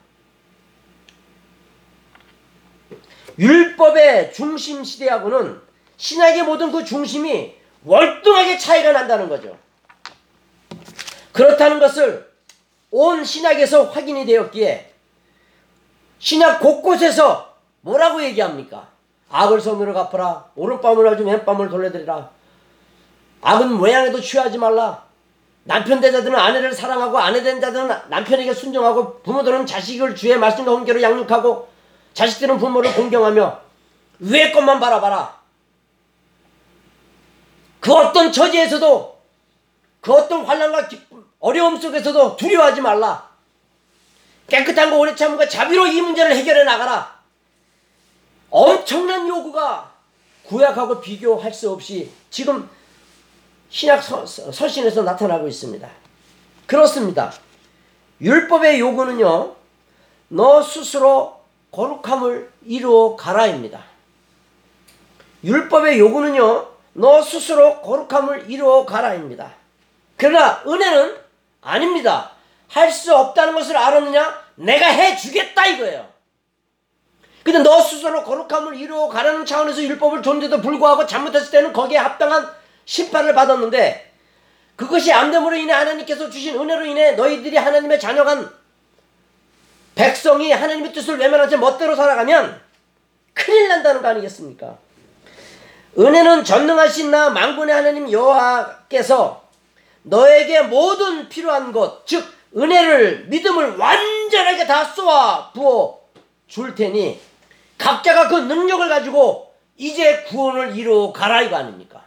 율법의 3.37 4.33
중심 4.33 4.83
시대하고는 4.83 5.61
신약의 5.97 6.43
모든 6.43 6.71
그 6.71 6.83
중심이 6.83 7.55
월등하게 7.85 8.57
차이가 8.57 8.91
난다는 8.91 9.29
거죠. 9.29 9.57
그렇다는 11.31 11.79
것을 11.79 12.29
온 12.91 13.23
신약에서 13.23 13.85
확인이 13.85 14.25
되었기에 14.25 14.91
신약 16.19 16.59
곳곳에서 16.59 17.55
뭐라고 17.81 18.23
얘기합니까? 18.23 18.87
악을 19.31 19.61
손으로 19.61 19.93
갚아라. 19.93 20.45
오른밤을 20.55 21.09
가지고 21.09 21.31
왼밤을 21.31 21.69
돌려드리라. 21.69 22.29
악은 23.41 23.73
모양에도 23.73 24.19
취하지 24.19 24.57
말라. 24.57 25.03
남편 25.63 25.99
된 26.01 26.11
자들은 26.11 26.35
아내를 26.37 26.73
사랑하고 26.73 27.17
아내 27.17 27.41
된 27.41 27.61
자들은 27.61 27.87
남편에게 28.09 28.53
순종하고 28.53 29.21
부모들은 29.21 29.65
자식을 29.65 30.15
주의 30.15 30.37
말씀과 30.37 30.71
훈계로 30.71 31.01
양육하고 31.01 31.69
자식들은 32.13 32.57
부모를 32.57 32.93
공경하며 32.93 33.59
위의 34.19 34.51
것만 34.51 34.79
바라봐라. 34.79 35.40
그 37.81 37.91
어떤 37.91 38.31
처지에서도 38.31 39.21
그 39.99 40.13
어떤 40.13 40.45
환란과 40.45 40.87
기쁨, 40.87 41.25
어려움 41.39 41.77
속에서도 41.77 42.37
두려워하지 42.37 42.79
말라. 42.79 43.29
깨끗한 44.47 44.91
거 44.91 44.97
오래 44.97 45.15
참음과 45.15 45.49
자비로 45.49 45.87
이 45.87 45.99
문제를 45.99 46.35
해결해 46.35 46.63
나가라. 46.63 47.19
엄청난 48.49 49.27
요구가 49.27 49.91
구약하고 50.43 51.01
비교할 51.01 51.53
수 51.53 51.71
없이 51.71 52.11
지금 52.29 52.69
신약 53.69 54.03
서, 54.03 54.25
서신에서 54.25 55.01
나타나고 55.03 55.47
있습니다. 55.47 55.89
그렇습니다. 56.67 57.33
율법의 58.19 58.79
요구는요, 58.79 59.55
너 60.27 60.61
스스로 60.61 61.41
거룩함을 61.71 62.51
이루어 62.65 63.15
가라입니다. 63.15 63.83
율법의 65.43 65.97
요구는요, 65.99 66.70
너 66.93 67.21
스스로 67.21 67.81
거룩함을 67.81 68.49
이루어 68.49 68.85
가라입니다. 68.85 69.51
그러나 70.17 70.61
은혜는 70.67 71.15
아닙니다. 71.61 72.31
할 72.67 72.91
수 72.91 73.13
없다는 73.15 73.53
것을 73.53 73.75
알았느냐? 73.75 74.41
내가 74.55 74.87
해 74.87 75.15
주겠다 75.17 75.65
이거예요. 75.67 76.09
근데 77.43 77.59
너 77.59 77.81
스스로 77.81 78.23
거룩함을 78.23 78.75
이루어 78.75 79.07
가라는 79.09 79.45
차원에서 79.45 79.81
율법을 79.83 80.21
줬는데도 80.21 80.61
불구하고 80.61 81.05
잘못했을 81.05 81.51
때는 81.51 81.73
거기에 81.73 81.97
합당한 81.97 82.47
심판을 82.85 83.33
받았는데 83.33 84.11
그것이 84.75 85.11
안 85.11 85.31
됨으로 85.31 85.55
인해 85.55 85.73
하나님께서 85.73 86.29
주신 86.29 86.59
은혜로 86.59 86.85
인해 86.85 87.11
너희들이 87.11 87.57
하나님의 87.57 87.99
자녀간 87.99 88.49
백성이 89.95 90.51
하나님의 90.51 90.93
뜻을 90.93 91.17
외면한 91.17 91.49
채 91.49 91.57
멋대로 91.57 91.95
살아가면 91.95 92.61
큰일 93.33 93.67
난다는 93.67 94.01
거 94.01 94.07
아니겠습니까? 94.09 94.77
은혜는 95.97 96.43
전능하신 96.43 97.11
나 97.11 97.29
만군의 97.29 97.75
하나님 97.75 98.11
여호와께서 98.11 99.41
너에게 100.03 100.61
모든 100.61 101.29
필요한 101.29 101.71
것, 101.71 102.05
즉 102.05 102.25
은혜를 102.55 103.25
믿음을 103.27 103.77
완전하게 103.77 104.65
다 104.65 104.83
쏘아 104.83 105.51
부어 105.51 105.99
줄 106.47 106.75
테니 106.75 107.19
각자가 107.77 108.27
그 108.27 108.35
능력을 108.35 108.87
가지고 108.89 109.53
이제 109.77 110.23
구원을 110.23 110.77
이루어 110.77 111.11
가라 111.11 111.41
이거 111.41 111.55
아닙니까? 111.57 112.01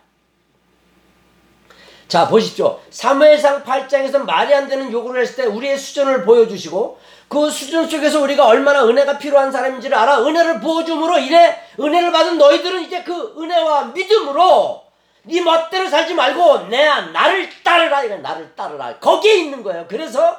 자 2.07 2.29
보십시오. 2.29 2.81
사무엘상 2.90 3.64
8장에서 3.64 4.25
말이 4.25 4.55
안 4.55 4.68
되는 4.68 4.92
요구를 4.92 5.23
했을 5.23 5.37
때 5.37 5.47
우리의 5.47 5.79
수준을 5.79 6.25
보여주시고 6.25 7.01
그 7.29 7.51
수준 7.51 7.89
속에서 7.89 8.21
우리가 8.21 8.47
얼마나 8.47 8.85
은혜가 8.85 9.19
필요한 9.19 9.51
사람인지를 9.51 9.97
알아 9.97 10.27
은혜를 10.27 10.61
부어줌으로 10.61 11.19
인해 11.19 11.57
은혜를 11.81 12.13
받은 12.13 12.39
너희들은 12.39 12.83
이제 12.83 13.03
그 13.03 13.35
은혜와 13.39 13.87
믿음으로 13.87 14.85
네 15.23 15.41
멋대로 15.41 15.89
살지 15.89 16.15
말고 16.15 16.69
내 16.69 16.87
나를 16.87 17.49
따르라 17.63 18.05
이거 18.05 18.17
나를 18.19 18.55
따르라 18.55 18.99
거기에 18.99 19.37
있는 19.37 19.63
거예요. 19.63 19.87
그래서 19.89 20.39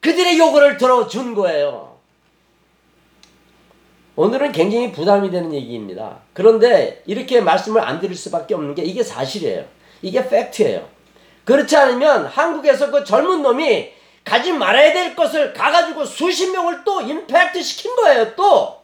그들의 0.00 0.38
요구를 0.38 0.76
들어준 0.76 1.34
거예요. 1.34 1.98
오늘은 4.16 4.52
굉장히 4.52 4.92
부담이 4.92 5.30
되는 5.30 5.52
얘기입니다. 5.54 6.18
그런데 6.34 7.02
이렇게 7.06 7.40
말씀을 7.40 7.80
안 7.80 8.00
드릴 8.00 8.14
수밖에 8.14 8.54
없는 8.54 8.74
게 8.74 8.82
이게 8.82 9.02
사실이에요. 9.02 9.64
이게 10.02 10.28
fact예요. 10.28 10.86
그렇지 11.44 11.76
않으면 11.76 12.26
한국에서 12.26 12.90
그 12.90 13.02
젊은 13.04 13.42
놈이 13.42 13.92
가지 14.24 14.52
말아야 14.52 14.92
될 14.92 15.16
것을 15.16 15.52
가가지고 15.52 16.04
수십 16.04 16.50
명을 16.50 16.84
또 16.84 17.00
infect 17.00 17.62
시킨 17.62 17.94
거예요, 17.96 18.34
또. 18.36 18.80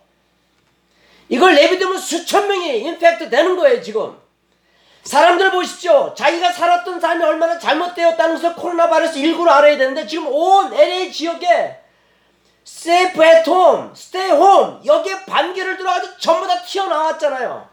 이걸 1.28 1.54
내비두면 1.54 1.98
수천 1.98 2.48
명이 2.48 2.78
infect 2.80 3.30
되는 3.30 3.56
거예요, 3.56 3.82
지금. 3.82 4.16
사람들 5.04 5.52
보십시오. 5.52 6.12
자기가 6.16 6.52
살았던 6.52 7.00
삶이 7.00 7.24
얼마나 7.24 7.58
잘못되었다는 7.58 8.34
것을 8.36 8.54
코로나 8.54 8.88
바이러스 8.88 9.20
19로 9.20 9.48
알아야 9.48 9.76
되는데 9.76 10.06
지금 10.06 10.26
온 10.26 10.72
LA 10.72 11.12
지역에 11.12 11.80
safe 12.64 13.24
at 13.24 13.44
home, 13.44 13.94
stay 13.94 14.30
home 14.32 14.80
여기에 14.84 15.24
반기를 15.26 15.76
들어가지고 15.76 16.18
전부 16.18 16.48
다 16.48 16.60
튀어나왔잖아요. 16.62 17.68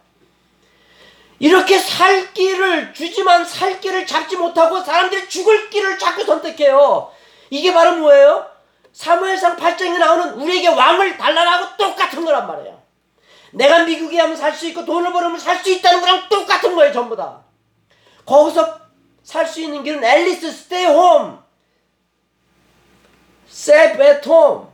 이렇게 1.39 1.80
살 1.80 2.32
길을 2.34 2.93
주지만 2.93 3.43
살 3.43 3.82
길을 3.82 4.06
잡지 4.06 4.36
못하고 4.38 4.82
사람들이 4.82 5.28
죽을 5.28 5.71
길을 5.71 5.97
자꾸 5.97 6.23
선택해요. 6.23 7.12
이게 7.53 7.71
바로 7.71 7.97
뭐예요? 7.97 8.49
사무엘상 8.93 9.57
8장에 9.57 9.99
나오는 9.99 10.33
우리에게 10.41 10.69
왕을 10.69 11.19
달라라고 11.19 11.77
똑같은 11.77 12.25
거란 12.25 12.47
말이에요. 12.47 12.81
내가 13.51 13.83
미국에 13.83 14.19
하면 14.19 14.35
살 14.35 14.53
수 14.55 14.65
있고 14.69 14.83
돈을 14.83 15.13
벌으면 15.13 15.37
살 15.37 15.57
수 15.57 15.69
있다는 15.69 16.01
거랑 16.01 16.29
똑같은 16.29 16.73
거예요, 16.75 16.91
전부 16.91 17.15
다. 17.15 17.43
거기서 18.25 18.79
살 19.21 19.45
수 19.45 19.61
있는 19.61 19.83
길은 19.83 20.03
앨리스 20.03 20.51
스테이 20.51 20.85
홈. 20.87 21.43
앳홈. 23.47 24.73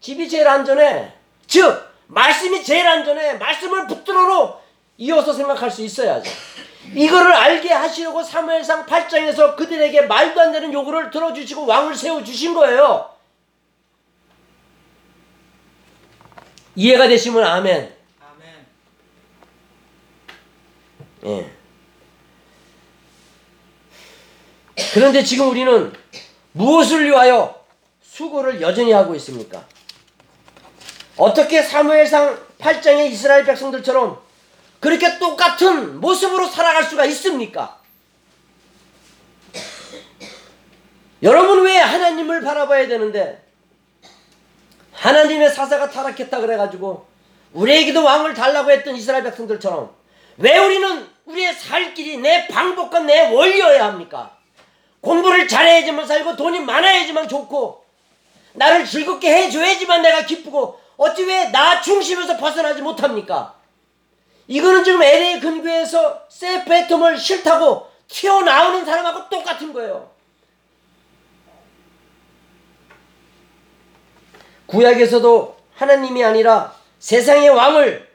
집이 0.00 0.28
제일 0.28 0.46
안전해. 0.46 1.14
즉, 1.46 1.90
말씀이 2.06 2.62
제일 2.62 2.86
안전해. 2.86 3.32
말씀을 3.38 3.86
붙들어로 3.86 4.60
이어서 5.00 5.32
생각할 5.32 5.70
수 5.70 5.82
있어야죠. 5.82 6.30
이거를 6.94 7.32
알게 7.32 7.72
하시려고 7.72 8.22
사무엘상 8.22 8.84
8장에서 8.84 9.56
그들에게 9.56 10.02
말도 10.02 10.38
안 10.38 10.52
되는 10.52 10.70
요구를 10.72 11.10
들어주시고 11.10 11.64
왕을 11.64 11.94
세워주신 11.94 12.52
거예요. 12.52 13.10
이해가 16.76 17.08
되시면 17.08 17.42
아멘. 17.42 17.96
아멘. 18.20 18.66
예. 21.24 21.50
그런데 24.92 25.24
지금 25.24 25.48
우리는 25.48 25.94
무엇을 26.52 27.06
위하여 27.06 27.64
수고를 28.02 28.60
여전히 28.60 28.92
하고 28.92 29.14
있습니까? 29.14 29.64
어떻게 31.16 31.62
사무엘상 31.62 32.38
8장의 32.58 33.10
이스라엘 33.10 33.44
백성들처럼 33.44 34.29
그렇게 34.80 35.18
똑같은 35.18 36.00
모습으로 36.00 36.46
살아갈 36.46 36.84
수가 36.84 37.04
있습니까? 37.06 37.78
여러분 41.22 41.62
왜 41.64 41.76
하나님을 41.76 42.40
바라봐야 42.40 42.88
되는데 42.88 43.44
하나님의 44.94 45.50
사사가 45.50 45.90
타락했다 45.90 46.40
그래가지고 46.40 47.06
우리에게도 47.52 48.02
왕을 48.02 48.32
달라고 48.34 48.70
했던 48.70 48.96
이스라엘 48.96 49.22
백성들처럼 49.24 49.94
왜 50.38 50.56
우리는 50.58 51.06
우리의 51.26 51.52
살 51.54 51.92
길이 51.92 52.16
내 52.16 52.46
방법과 52.48 53.00
내 53.00 53.30
원리여야 53.32 53.84
합니까? 53.84 54.36
공부를 55.02 55.46
잘해야지만 55.46 56.06
살고 56.06 56.36
돈이 56.36 56.60
많아야지만 56.60 57.28
좋고 57.28 57.84
나를 58.54 58.86
즐겁게 58.86 59.30
해줘야지만 59.30 60.02
내가 60.02 60.24
기쁘고 60.24 60.80
어찌 60.96 61.24
왜 61.24 61.50
나 61.50 61.80
중심에서 61.80 62.36
벗어나지 62.36 62.80
못합니까? 62.82 63.54
이거는 64.50 64.82
지금 64.82 65.00
LA 65.00 65.38
근교에서 65.38 66.22
세페톰을 66.28 67.16
싫다고 67.16 67.88
튀어나오는 68.08 68.84
사람하고 68.84 69.28
똑같은 69.28 69.72
거예요. 69.72 70.10
구약에서도 74.66 75.56
하나님이 75.76 76.24
아니라 76.24 76.74
세상의 76.98 77.50
왕을 77.50 78.10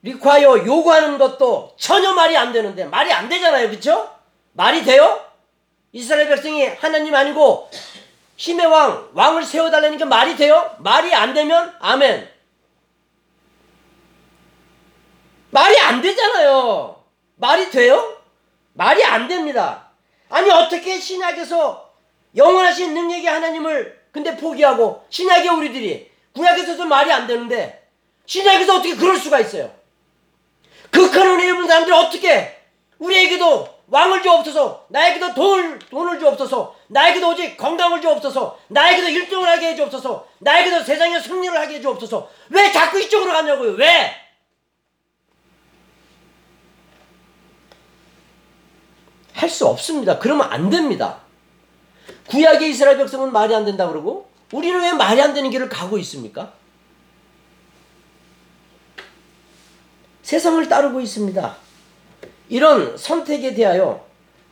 리콰이어 0.00 0.64
요구하는 0.64 1.18
것도 1.18 1.74
전혀 1.76 2.14
말이 2.14 2.34
안 2.38 2.54
되는데 2.54 2.86
말이 2.86 3.12
안 3.12 3.28
되잖아요. 3.28 3.68
그렇죠? 3.68 4.10
말이 4.54 4.82
돼요? 4.82 5.22
이스라엘 5.92 6.26
백성이 6.30 6.68
하나님 6.68 7.14
아니고 7.14 7.70
힘의 8.38 8.64
왕, 8.64 9.10
왕을 9.12 9.44
세워달라니까 9.44 10.06
말이 10.06 10.36
돼요? 10.36 10.74
말이 10.78 11.14
안 11.14 11.34
되면 11.34 11.74
아멘. 11.80 12.39
말이 15.50 15.78
안 15.78 16.00
되잖아요. 16.00 17.02
말이 17.36 17.70
돼요? 17.70 18.16
말이 18.74 19.04
안 19.04 19.28
됩니다. 19.28 19.90
아니 20.28 20.50
어떻게 20.50 20.98
신약에서 20.98 21.90
영원하신 22.36 22.94
능력의 22.94 23.26
하나님을 23.26 24.00
근데 24.12 24.36
포기하고 24.36 25.04
신약의 25.10 25.48
우리들이 25.48 26.10
구약에서도 26.34 26.84
말이 26.84 27.12
안 27.12 27.26
되는데 27.26 27.88
신약에서 28.26 28.76
어떻게 28.76 28.94
그럴 28.94 29.16
수가 29.16 29.40
있어요? 29.40 29.72
그큰 30.90 31.26
은혜 31.26 31.48
입은 31.48 31.66
사람들이 31.66 31.96
어떻게 31.96 32.56
우리에게도 32.98 33.80
왕을 33.88 34.22
주옵소서 34.22 34.86
나에게도 34.88 35.34
돈을, 35.34 35.78
돈을 35.90 36.20
주옵소서 36.20 36.76
나에게도 36.88 37.30
오직 37.30 37.56
건강을 37.56 38.00
주옵소서 38.00 38.58
나에게도 38.68 39.08
1등을 39.08 39.42
하게 39.42 39.70
해주옵소서 39.70 40.28
나에게도 40.38 40.84
세상에 40.84 41.18
승리를 41.18 41.58
하게 41.58 41.76
해주옵소서 41.76 42.30
왜 42.50 42.70
자꾸 42.70 43.00
이쪽으로 43.00 43.32
가냐고요 43.32 43.72
왜? 43.72 44.29
할 49.40 49.48
수 49.48 49.66
없습니다 49.66 50.18
그러면 50.18 50.50
안 50.52 50.68
됩니다 50.70 51.18
구약의 52.28 52.70
이스라엘 52.70 52.96
백성은 52.98 53.32
말이 53.32 53.54
안 53.54 53.64
된다 53.64 53.88
그러고 53.88 54.28
우리는 54.52 54.80
왜 54.80 54.92
말이 54.92 55.20
안 55.22 55.32
되는 55.32 55.50
길을 55.50 55.68
가고 55.68 55.98
있습니까? 55.98 56.52
세상을 60.22 60.68
따르고 60.68 61.00
있습니다. 61.00 61.56
이런 62.50 62.96
선택에 62.96 63.54
대하여 63.54 64.04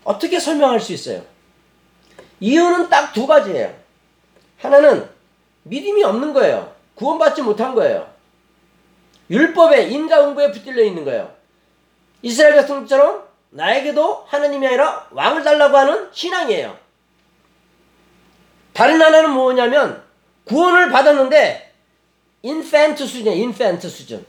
어떻게 0.04 0.40
설명할 0.40 0.80
수 0.80 0.92
있어요? 0.92 1.22
이유는 2.40 2.88
딱 2.88 3.12
두 3.12 3.26
가지예요. 3.26 3.72
하나는 4.58 5.08
믿음이 5.64 6.02
없는 6.02 6.32
거예요. 6.32 6.74
구원받지 6.94 7.42
못한 7.42 7.74
거예요. 7.74 8.08
율법에 9.30 9.88
인과응보에 9.88 10.50
붙들려 10.52 10.82
있는 10.82 11.04
거예요. 11.04 11.32
이스라엘 12.22 12.54
백성처럼 12.54 13.27
나에게도 13.50 14.26
하나님이 14.28 14.66
아니라 14.66 15.06
왕을 15.10 15.42
달라고 15.42 15.76
하는 15.76 16.08
신앙이에요. 16.12 16.76
다른 18.72 19.00
하나는 19.00 19.30
뭐냐면 19.30 20.04
구원을 20.44 20.90
받았는데 20.90 21.74
infant 22.42 23.06
수준이에요. 23.06 23.42
infant 23.44 23.88
수준. 23.88 24.24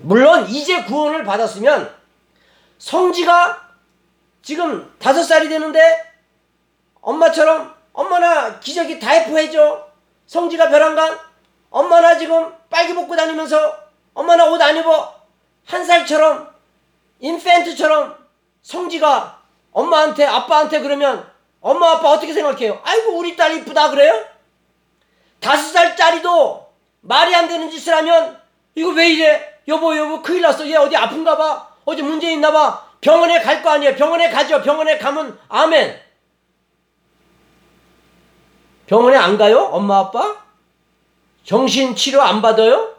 물론 0.00 0.48
이제 0.48 0.84
구원을 0.84 1.24
받았으면 1.24 1.94
성지가 2.78 3.68
지금 4.42 4.94
다섯 4.98 5.22
살이 5.22 5.48
되는데 5.48 6.02
엄마처럼 7.00 7.74
엄마나 7.92 8.58
기저귀 8.60 8.98
diaper 8.98 9.36
해줘. 9.36 9.88
성지가 10.26 10.68
별안간 10.68 11.18
엄마나 11.70 12.16
지금 12.18 12.52
빨개 12.70 12.94
벗고 12.94 13.16
다니면서 13.16 13.88
엄마나 14.14 14.46
옷 14.50 14.60
안 14.60 14.76
입어 14.76 15.14
한 15.66 15.84
살처럼 15.84 16.47
infant처럼 17.20 18.16
성지가 18.62 19.40
엄마한테 19.72 20.24
아빠한테 20.24 20.80
그러면 20.80 21.28
엄마 21.60 21.92
아빠 21.92 22.10
어떻게 22.10 22.32
생각해요? 22.32 22.80
아이고 22.84 23.18
우리 23.18 23.36
딸 23.36 23.56
이쁘다 23.56 23.90
그래요? 23.90 24.24
다섯 25.40 25.70
살짜리도 25.72 26.68
말이 27.00 27.34
안 27.34 27.48
되는 27.48 27.70
짓을 27.70 27.94
하면 27.94 28.40
이거 28.74 28.90
왜 28.90 29.08
이래? 29.10 29.58
여보 29.68 29.96
여보 29.96 30.22
큰일 30.22 30.42
났어 30.42 30.66
얘 30.68 30.76
어디 30.76 30.96
아픈가 30.96 31.36
봐 31.36 31.68
어디 31.84 32.02
문제 32.02 32.32
있나 32.32 32.50
봐 32.52 32.86
병원에 33.00 33.40
갈 33.40 33.62
거 33.62 33.70
아니에요 33.70 33.94
병원에 33.96 34.30
가죠 34.30 34.62
병원에 34.62 34.98
가면 34.98 35.38
아멘 35.48 36.00
병원에 38.86 39.16
안 39.16 39.36
가요? 39.36 39.60
엄마 39.72 39.98
아빠? 39.98 40.36
정신 41.44 41.94
치료 41.94 42.22
안 42.22 42.40
받아요? 42.40 42.94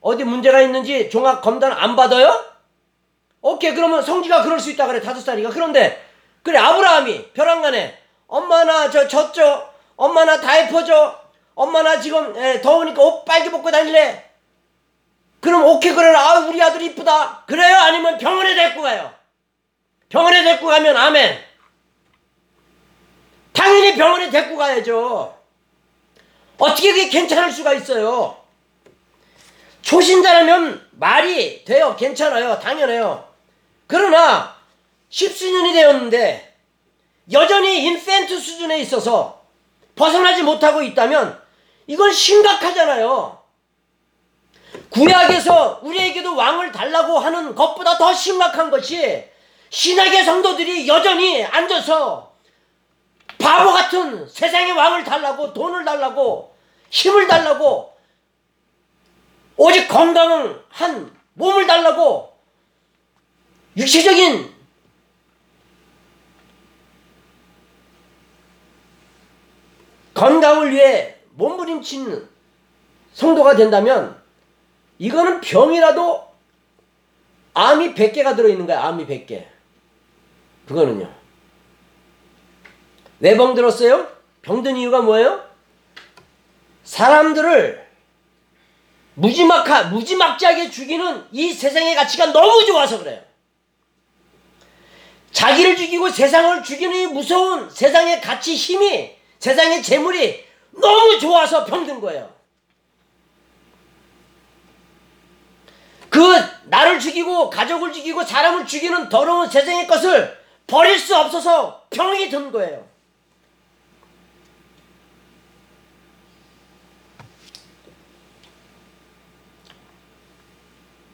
어디 0.00 0.24
문제가 0.24 0.60
있는지 0.60 1.08
종합 1.10 1.40
검단 1.42 1.72
안 1.72 1.96
받아요? 1.96 2.44
오케이 3.44 3.74
그러면 3.74 4.02
성지가 4.02 4.42
그럴 4.42 4.58
수 4.58 4.70
있다 4.70 4.86
그래 4.86 5.02
다섯 5.02 5.20
살이가. 5.20 5.50
그런데 5.50 6.02
그래 6.42 6.58
아브라함이 6.58 7.32
벼랑간에 7.32 7.98
엄마나 8.26 8.88
저 8.88 9.06
젖죠? 9.06 9.70
엄마나 9.96 10.40
다이퍼죠? 10.40 11.20
엄마나 11.54 12.00
지금 12.00 12.34
에, 12.38 12.62
더우니까 12.62 13.02
옷 13.02 13.24
빨개 13.26 13.50
벗고 13.50 13.70
다닐래? 13.70 14.30
그럼 15.40 15.62
오케이 15.66 15.92
그래라. 15.92 16.18
아 16.20 16.38
우리 16.38 16.60
아들 16.62 16.80
이쁘다. 16.80 17.44
그래요? 17.46 17.76
아니면 17.76 18.16
병원에 18.16 18.54
데리고 18.54 18.80
가요? 18.80 19.12
병원에 20.08 20.42
데리고 20.42 20.66
가면 20.68 20.96
아멘. 20.96 21.38
당연히 23.52 23.94
병원에 23.94 24.30
데리고 24.30 24.56
가야죠. 24.56 25.38
어떻게 26.56 26.92
그게 26.92 27.10
괜찮을 27.10 27.52
수가 27.52 27.74
있어요? 27.74 28.38
초신자라면 29.82 30.88
말이 30.92 31.62
돼요. 31.66 31.94
괜찮아요. 31.94 32.58
당연해요 32.58 33.33
그러나 33.86 34.56
십수년이 35.08 35.72
되었는데 35.72 36.56
여전히 37.32 37.84
인펜트 37.84 38.38
수준에 38.38 38.80
있어서 38.80 39.42
벗어나지 39.96 40.42
못하고 40.42 40.82
있다면 40.82 41.40
이건 41.86 42.12
심각하잖아요. 42.12 43.42
구약에서 44.90 45.80
우리에게도 45.82 46.34
왕을 46.34 46.72
달라고 46.72 47.18
하는 47.18 47.54
것보다 47.54 47.96
더 47.96 48.12
심각한 48.12 48.70
것이 48.70 49.24
신약의 49.70 50.24
성도들이 50.24 50.86
여전히 50.88 51.44
앉아서 51.44 52.32
바보 53.38 53.72
같은 53.72 54.28
세상의 54.28 54.72
왕을 54.72 55.04
달라고 55.04 55.52
돈을 55.52 55.84
달라고 55.84 56.54
힘을 56.90 57.26
달라고 57.26 57.92
오직 59.56 59.88
건강한 59.88 61.14
몸을 61.34 61.66
달라고 61.66 62.33
육체적인 63.76 64.54
건강을 70.14 70.72
위해 70.72 71.16
몸부림치는 71.34 72.28
성도가 73.12 73.56
된다면 73.56 74.20
이거는 74.98 75.40
병이라도 75.40 76.32
암이 77.54 77.94
100개가 77.94 78.36
들어있는 78.36 78.66
거야 78.66 78.84
암이 78.84 79.06
100개 79.06 79.44
그거는요 80.66 81.12
왜 83.20 83.36
병들었어요? 83.36 84.08
병든 84.42 84.76
이유가 84.76 85.00
뭐예요? 85.00 85.42
사람들을 86.84 87.84
무지막하, 89.14 89.84
무지막지하게 89.84 90.70
죽이는 90.70 91.26
이 91.32 91.52
세상의 91.52 91.94
가치가 91.94 92.26
너무 92.32 92.64
좋아서 92.66 92.98
그래요 92.98 93.22
자기를 95.34 95.76
죽이고 95.76 96.08
세상을 96.08 96.62
죽이는 96.62 96.96
이 96.96 97.06
무서운 97.08 97.68
세상의 97.68 98.20
가치 98.20 98.54
힘이 98.54 99.10
세상의 99.40 99.82
재물이 99.82 100.44
너무 100.70 101.18
좋아서 101.18 101.64
병든 101.64 102.00
거예요. 102.00 102.32
그 106.08 106.20
나를 106.66 107.00
죽이고 107.00 107.50
가족을 107.50 107.92
죽이고 107.92 108.22
사람을 108.22 108.64
죽이는 108.64 109.08
더러운 109.08 109.50
세상의 109.50 109.88
것을 109.88 110.38
버릴 110.68 110.98
수 110.98 111.16
없어서 111.16 111.84
병이 111.90 112.30
든 112.30 112.52
거예요. 112.52 112.86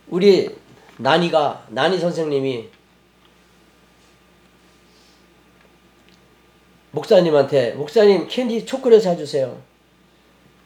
우리 0.08 0.54
난이가 0.98 1.68
난이 1.68 1.98
선생님이 1.98 2.79
목사님한테 6.92 7.72
목사님 7.72 8.26
캔디 8.28 8.66
초콜릿 8.66 9.02
사주세요. 9.02 9.60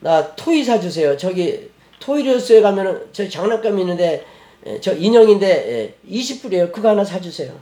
나 0.00 0.34
토이 0.34 0.64
사주세요. 0.64 1.16
저기 1.16 1.70
토이리스에 2.00 2.60
가면은 2.60 3.08
저 3.12 3.28
장난감 3.28 3.78
있는데 3.78 4.24
에, 4.66 4.80
저 4.80 4.94
인형인데 4.94 5.98
20불이에요. 6.08 6.72
그거 6.72 6.90
하나 6.90 7.04
사주세요. 7.04 7.58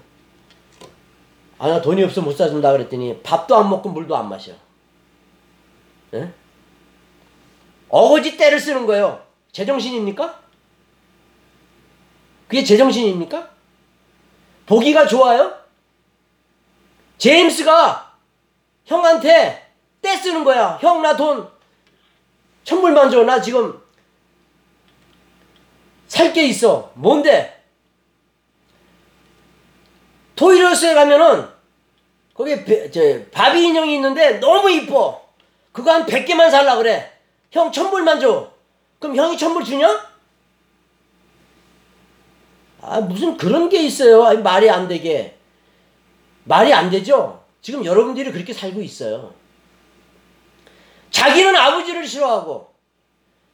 아 1.58 1.68
나 1.68 1.80
돈이 1.80 2.02
없어 2.02 2.20
못 2.22 2.32
사준다 2.36 2.72
그랬더니 2.72 3.20
밥도 3.22 3.54
안 3.56 3.70
먹고 3.70 3.88
물도 3.90 4.16
안 4.16 4.28
마셔. 4.28 4.52
에? 6.14 6.28
어거지 7.88 8.36
때를 8.36 8.58
쓰는 8.58 8.84
거예요. 8.86 9.24
제정신입니까? 9.52 10.40
그게 12.48 12.64
제정신입니까? 12.64 13.50
보기가 14.66 15.06
좋아요? 15.06 15.54
제임스가 17.18 18.11
형한테 18.96 19.66
떼 20.02 20.16
쓰는 20.16 20.44
거야. 20.44 20.78
형 20.80 21.00
나 21.02 21.16
돈 21.16 21.48
천불만 22.64 23.10
줘. 23.10 23.24
나 23.24 23.40
지금 23.40 23.80
살 26.08 26.32
게 26.32 26.44
있어. 26.46 26.92
뭔데? 26.94 27.62
토이러스에 30.36 30.94
가면은 30.94 31.48
거기 32.34 32.64
배- 32.64 32.90
저 32.90 33.00
바비 33.30 33.64
인형이 33.68 33.94
있는데 33.96 34.38
너무 34.40 34.70
이뻐. 34.70 35.22
그거 35.72 35.92
한 35.92 36.04
100개만 36.06 36.50
살라 36.50 36.76
그래. 36.76 37.10
형 37.50 37.70
천불만 37.72 38.20
줘. 38.20 38.50
그럼 38.98 39.16
형이 39.16 39.36
천불 39.38 39.64
주냐? 39.64 40.12
아 42.82 43.00
무슨 43.00 43.36
그런 43.36 43.68
게 43.68 43.82
있어요. 43.82 44.42
말이 44.42 44.68
안 44.68 44.88
되게. 44.88 45.36
말이 46.44 46.72
안 46.74 46.90
되죠? 46.90 47.41
지금 47.62 47.84
여러분들이 47.84 48.32
그렇게 48.32 48.52
살고 48.52 48.82
있어요. 48.82 49.34
자기는 51.12 51.54
아버지를 51.54 52.06
싫어하고, 52.06 52.74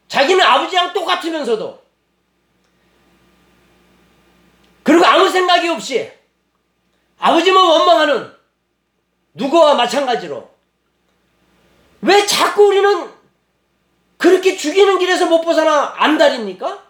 자기는 0.08 0.44
아버지랑 0.44 0.94
똑같으면서도, 0.94 1.82
그리고 4.82 5.04
아무 5.04 5.28
생각이 5.28 5.68
없이, 5.68 6.10
아버지만 7.18 7.62
원망하는 7.62 8.32
누구와 9.34 9.74
마찬가지로, 9.74 10.50
왜 12.00 12.24
자꾸 12.24 12.68
우리는 12.68 13.10
그렇게 14.16 14.56
죽이는 14.56 14.98
길에서 14.98 15.26
못 15.26 15.42
벗어나 15.42 15.92
안달입니까? 15.96 16.86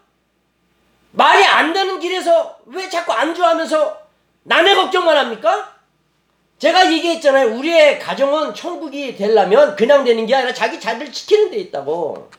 말이 1.11 1.45
안 1.45 1.73
되는 1.73 1.99
길에서 1.99 2.61
왜 2.67 2.89
자꾸 2.89 3.13
안주하면서 3.13 4.07
남의 4.45 4.77
걱정만 4.77 5.17
합니까? 5.17 5.78
제가 6.59 6.93
얘기했잖아요. 6.93 7.57
우리의 7.57 7.99
가정은 8.01 8.53
천국이 8.53 9.17
되려면 9.17 9.77
그냥 9.77 10.05
되는 10.05 10.27
게 10.27 10.35
아니라 10.35 10.53
자기 10.53 10.81
자리를 10.81 11.13
지키는 11.13 11.51
데 11.51 11.59
있다고. 11.59 12.31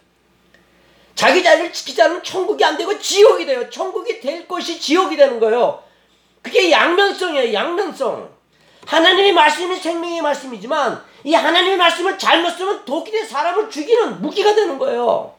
자기 1.16 1.42
자리를 1.42 1.72
지키지 1.72 2.02
않으면 2.02 2.24
천국이 2.24 2.64
안 2.64 2.78
되고 2.78 2.98
지옥이 2.98 3.46
돼요. 3.46 3.70
천국이 3.70 4.20
될 4.20 4.48
것이 4.48 4.80
지옥이 4.80 5.16
되는 5.16 5.40
거예요. 5.40 5.84
그게 6.42 6.72
양면성이에요. 6.72 7.54
양면성. 7.54 8.30
하나님의 8.86 9.34
말씀이 9.34 9.76
생명의 9.76 10.22
말씀이지만 10.22 11.04
이 11.24 11.34
하나님의 11.34 11.78
말씀을 11.78 12.18
잘못 12.18 12.50
쓰면 12.52 12.86
독이 12.86 13.12
돼 13.12 13.24
사람을 13.24 13.70
죽이는 13.70 14.22
무기가 14.22 14.54
되는 14.56 14.78
거예요. 14.80 15.34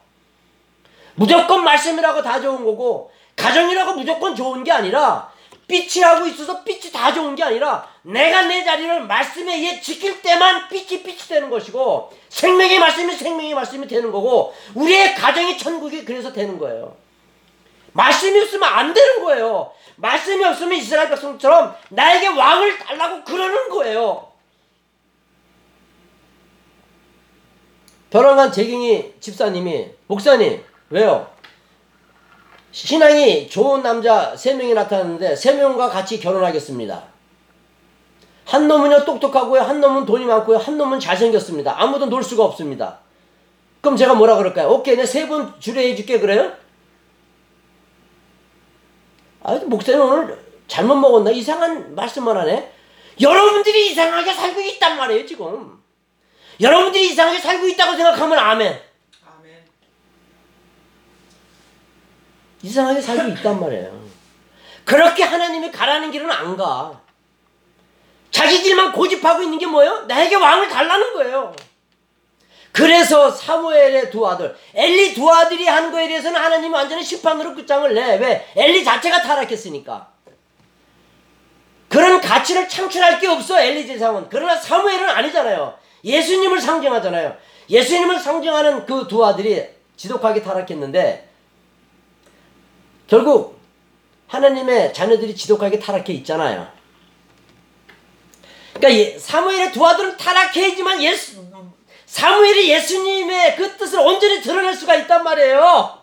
무조건 1.15 1.63
말씀이라고 1.63 2.21
다 2.21 2.39
좋은 2.39 2.63
거고 2.63 3.11
가정이라고 3.35 3.93
무조건 3.93 4.35
좋은 4.35 4.63
게 4.63 4.71
아니라 4.71 5.31
빛이 5.71 6.03
하고 6.03 6.27
있어서 6.27 6.61
빛이 6.65 6.91
다 6.91 7.13
좋은 7.13 7.33
게 7.33 7.43
아니라 7.43 7.87
내가 8.01 8.41
내 8.43 8.61
자리를 8.61 9.07
말씀에 9.07 9.55
의해 9.55 9.79
지킬 9.79 10.21
때만 10.21 10.67
빛이 10.67 11.01
빛이 11.01 11.19
되는 11.29 11.49
것이고 11.49 12.11
생명의 12.27 12.77
말씀이 12.77 13.15
생명의 13.15 13.53
말씀이 13.53 13.87
되는 13.87 14.11
거고 14.11 14.53
우리의 14.75 15.15
가정이 15.15 15.57
천국이 15.57 16.03
그래서 16.03 16.33
되는 16.33 16.57
거예요. 16.57 16.97
말씀이 17.93 18.37
없으면 18.41 18.67
안 18.67 18.93
되는 18.93 19.23
거예요. 19.23 19.71
말씀이 19.95 20.43
없으면 20.43 20.77
이스라엘 20.77 21.09
백성처럼 21.09 21.73
나에게 21.89 22.27
왕을 22.27 22.77
달라고 22.77 23.23
그러는 23.23 23.69
거예요. 23.69 24.29
변호관 28.09 28.51
재경이 28.51 29.13
집사님이 29.21 29.87
목사님 30.07 30.61
왜요? 30.89 31.30
신앙이 32.71 33.49
좋은 33.49 33.81
남자 33.83 34.35
세 34.35 34.53
명이 34.53 34.73
나타났는데 34.73 35.35
세 35.35 35.53
명과 35.53 35.89
같이 35.89 36.19
결혼하겠습니다. 36.19 37.03
한 38.45 38.67
놈은요 38.67 39.05
똑똑하고요, 39.05 39.61
한 39.61 39.79
놈은 39.81 40.05
돈이 40.05 40.25
많고요, 40.25 40.57
한 40.57 40.77
놈은 40.77 40.99
잘생겼습니다. 40.99 41.75
아무도 41.77 42.05
놀 42.07 42.23
수가 42.23 42.43
없습니다. 42.45 42.99
그럼 43.81 43.97
제가 43.97 44.13
뭐라 44.13 44.35
그럴까요? 44.37 44.69
오케이, 44.69 44.95
내 44.95 45.03
세 45.03 45.27
분 45.27 45.53
주례해 45.59 45.95
줄게 45.95 46.19
그래요? 46.19 46.51
아, 49.43 49.55
목사님 49.65 50.01
오늘 50.01 50.39
잘못 50.67 50.95
먹었나? 50.95 51.31
이상한 51.31 51.95
말씀만 51.95 52.37
하네. 52.37 52.71
여러분들이 53.19 53.91
이상하게 53.91 54.33
살고 54.33 54.61
있단 54.61 54.97
말이에요 54.97 55.25
지금. 55.25 55.81
여러분들이 56.61 57.07
이상하게 57.09 57.39
살고 57.39 57.67
있다고 57.67 57.95
생각하면. 57.95 58.37
아멘. 58.37 58.79
이상하게 62.63 63.01
살고 63.01 63.29
있단 63.29 63.59
말이에요. 63.59 64.01
그렇게 64.85 65.23
하나님이 65.23 65.71
가라는 65.71 66.11
길은 66.11 66.29
안 66.29 66.55
가. 66.57 66.99
자기들만 68.31 68.93
고집하고 68.93 69.43
있는 69.43 69.57
게 69.57 69.65
뭐예요? 69.65 70.05
나에게 70.07 70.35
왕을 70.35 70.69
달라는 70.69 71.13
거예요. 71.13 71.53
그래서 72.71 73.29
사무엘의 73.29 74.09
두 74.09 74.25
아들, 74.25 74.55
엘리 74.73 75.13
두 75.13 75.29
아들이 75.29 75.67
한 75.67 75.91
거에 75.91 76.07
대해서는 76.07 76.39
하나님이 76.39 76.73
완전히 76.73 77.03
심판으로 77.03 77.53
끝장을 77.53 77.93
내. 77.93 78.15
왜? 78.15 78.47
엘리 78.55 78.83
자체가 78.85 79.21
타락했으니까. 79.21 80.07
그런 81.89 82.21
가치를 82.21 82.69
창출할 82.69 83.19
게 83.19 83.27
없어, 83.27 83.59
엘리 83.59 83.85
제사장은. 83.85 84.27
그러나 84.29 84.55
사무엘은 84.55 85.09
아니잖아요. 85.09 85.77
예수님을 86.05 86.61
상징하잖아요. 86.61 87.35
예수님을 87.69 88.17
상징하는 88.17 88.85
그 88.85 89.05
두 89.09 89.25
아들이 89.25 89.67
지독하게 89.97 90.41
타락했는데, 90.41 91.27
결국 93.15 93.59
하나님의 94.27 94.93
자녀들이 94.93 95.35
지독하게 95.35 95.79
타락해 95.79 96.13
있잖아요. 96.13 96.65
그러니까 98.73 98.93
예- 98.93 99.19
사무엘의 99.19 99.73
두 99.73 99.85
아들은 99.85 100.15
타락해지만 100.15 101.03
예수 101.03 101.45
사무엘이 102.05 102.69
예수님의 102.69 103.57
그 103.57 103.75
뜻을 103.75 103.99
온전히 103.99 104.41
드러낼 104.41 104.73
수가 104.73 104.95
있단 104.95 105.25
말이에요. 105.25 105.99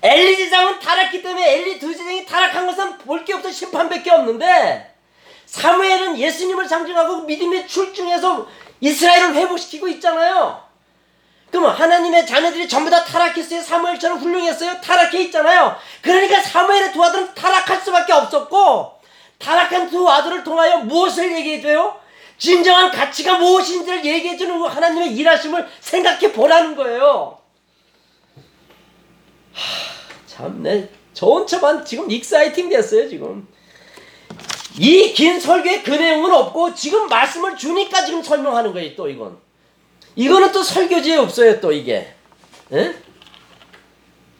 엘리 0.00 0.34
제장은 0.38 0.80
타락했기 0.80 1.22
때문에 1.22 1.56
엘리 1.56 1.78
두 1.78 1.92
제장이 1.94 2.24
타락한 2.24 2.66
것은 2.66 2.96
볼 2.96 3.22
게 3.26 3.34
없어 3.34 3.50
심판밖에 3.50 4.10
없는데 4.12 4.94
사무엘은 5.44 6.18
예수님을 6.18 6.66
상징하고 6.66 7.24
믿음의 7.24 7.68
출중해서 7.68 8.48
이스라엘을 8.80 9.34
회복시키고 9.34 9.88
있잖아요. 9.88 10.63
그럼 11.54 11.66
하나님의 11.66 12.26
자녀들이 12.26 12.68
전부 12.68 12.90
다 12.90 13.04
타락했어요. 13.04 13.62
사무엘처럼 13.62 14.18
훌륭했어요. 14.18 14.80
타락해 14.80 15.22
있잖아요. 15.26 15.76
그러니까 16.02 16.40
사무엘의 16.42 16.92
두 16.92 17.04
아들은 17.04 17.32
타락할 17.32 17.80
수밖에 17.80 18.12
없었고 18.12 18.94
타락한 19.38 19.88
두 19.88 20.10
아들을 20.10 20.42
통하여 20.42 20.78
무엇을 20.78 21.30
얘기해줘요? 21.36 21.94
진정한 22.38 22.90
가치가 22.90 23.38
무엇인지를 23.38 24.04
얘기해주는 24.04 24.58
그 24.58 24.64
하나님의 24.64 25.14
일하심을 25.14 25.68
생각해 25.78 26.32
보라는 26.32 26.74
거예요. 26.74 27.38
하, 29.52 30.26
참내 30.26 30.88
저 31.12 31.26
혼자만 31.26 31.84
지금 31.84 32.10
exciting 32.10 32.68
됐어요 32.68 33.08
지금. 33.08 33.46
이 34.76 35.14
긴 35.14 35.38
설교에 35.38 35.82
그 35.82 35.92
내용은 35.92 36.32
없고 36.32 36.74
지금 36.74 37.06
말씀을 37.06 37.56
주니까 37.56 38.04
지금 38.04 38.24
설명하는 38.24 38.72
거예요 38.72 38.96
또 38.96 39.08
이건. 39.08 39.38
이거는 40.16 40.52
또 40.52 40.62
설교지에 40.62 41.16
없어요 41.16 41.60
또 41.60 41.72
이게. 41.72 42.14
예? 42.72 42.94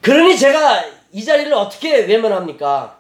그러니 0.01 0.37
제가 0.39 0.85
이 1.13 1.25
자리를 1.25 1.53
어떻게 1.53 2.05
외면합니까? 2.05 2.99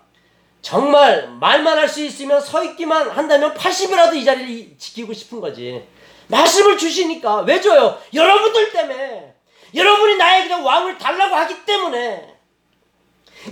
정말 0.62 1.28
말만 1.28 1.76
할 1.78 1.88
수 1.88 2.02
있으면 2.02 2.40
서 2.40 2.64
있기만 2.64 3.10
한다면 3.10 3.52
80이라도 3.54 4.14
이 4.16 4.24
자리를 4.24 4.48
이- 4.48 4.78
지키고 4.78 5.12
싶은 5.12 5.40
거지. 5.40 5.86
말씀을 6.28 6.78
주시니까 6.78 7.40
왜 7.42 7.60
줘요? 7.60 8.00
여러분들 8.14 8.72
때문에. 8.72 9.34
여러분이 9.74 10.16
나에게 10.16 10.54
왕을 10.54 10.96
달라고 10.98 11.34
하기 11.34 11.64
때문에. 11.66 12.32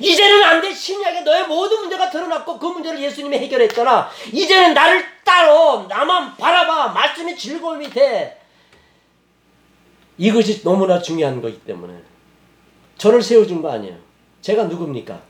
이제는 0.01 0.43
안 0.45 0.61
돼. 0.63 0.73
신약에 0.73 1.21
너의 1.21 1.47
모든 1.47 1.81
문제가 1.81 2.09
드러났고 2.09 2.59
그 2.59 2.65
문제를 2.67 2.99
예수님이 3.03 3.37
해결했잖아. 3.39 4.11
이제는 4.33 4.73
나를 4.73 5.05
따로 5.23 5.85
나만 5.89 6.37
바라봐. 6.39 6.89
말씀의 6.89 7.37
즐거움이 7.37 7.91
돼. 7.91 8.41
이것이 10.19 10.63
너무나 10.63 11.01
중요한 11.01 11.41
거기 11.41 11.59
때문에. 11.61 12.01
저를 12.99 13.23
세워준 13.23 13.63
거 13.63 13.71
아니에요. 13.71 13.97
제가 14.41 14.65
누굽니까? 14.65 15.21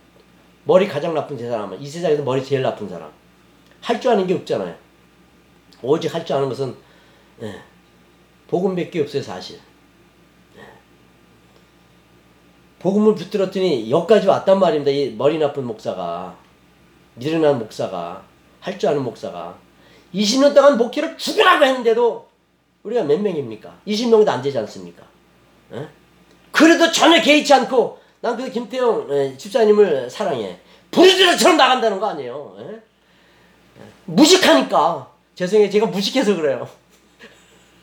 머리 0.65 0.87
가장 0.87 1.15
나쁜 1.15 1.37
세 1.39 1.49
사람은 1.49 1.81
이 1.81 1.87
세상에서 1.87 2.23
머리 2.23 2.45
제일 2.45 2.63
나쁜 2.63 2.89
사람. 2.89 3.11
할 3.81 4.01
줄 4.01 4.11
아는 4.13 4.27
게 4.27 4.35
없잖아요. 4.35 4.75
오직 5.83 6.15
할 6.15 6.25
줄 6.25 6.37
아는 6.37 6.49
것은 6.49 6.77
예, 7.43 7.61
복음밖에 8.49 9.01
없어요 9.01 9.23
사실. 9.23 9.59
예. 10.57 10.61
복음을 12.79 13.15
붙들었더니 13.15 13.91
여기까지 13.91 14.29
왔단 14.29 14.61
말입니다. 14.61 14.91
이 14.91 15.11
머리 15.17 15.39
나쁜 15.39 15.65
목사가 15.67 16.37
미련한 17.15 17.59
목사가 17.59 18.25
할 18.61 18.79
줄 18.79 18.91
아는 18.91 19.03
목사가 19.03 19.59
20년 20.15 20.55
동안 20.55 20.77
목회를 20.79 21.17
죽으라고 21.19 21.65
했는데도 21.65 22.29
우리가 22.83 23.03
몇 23.05 23.21
명입니까? 23.21 23.73
20명도 23.87 24.29
안 24.29 24.43
되지 24.43 24.59
않습니까? 24.59 25.05
예? 25.73 25.89
그래도 26.51 26.91
전혀 26.93 27.21
개의치 27.23 27.53
않고 27.55 28.01
난 28.21 28.37
그 28.37 28.51
김태형 28.51 29.09
예, 29.11 29.37
집사님을 29.37 30.09
사랑해. 30.09 30.59
부르짖어처럼 30.91 31.57
나간다는 31.57 31.99
거 31.99 32.07
아니에요. 32.09 32.57
예? 32.61 32.75
예. 32.75 33.83
무식하니까. 34.05 35.11
죄송해요. 35.35 35.71
제가 35.71 35.87
무식해서 35.87 36.37
그래요. 36.37 36.69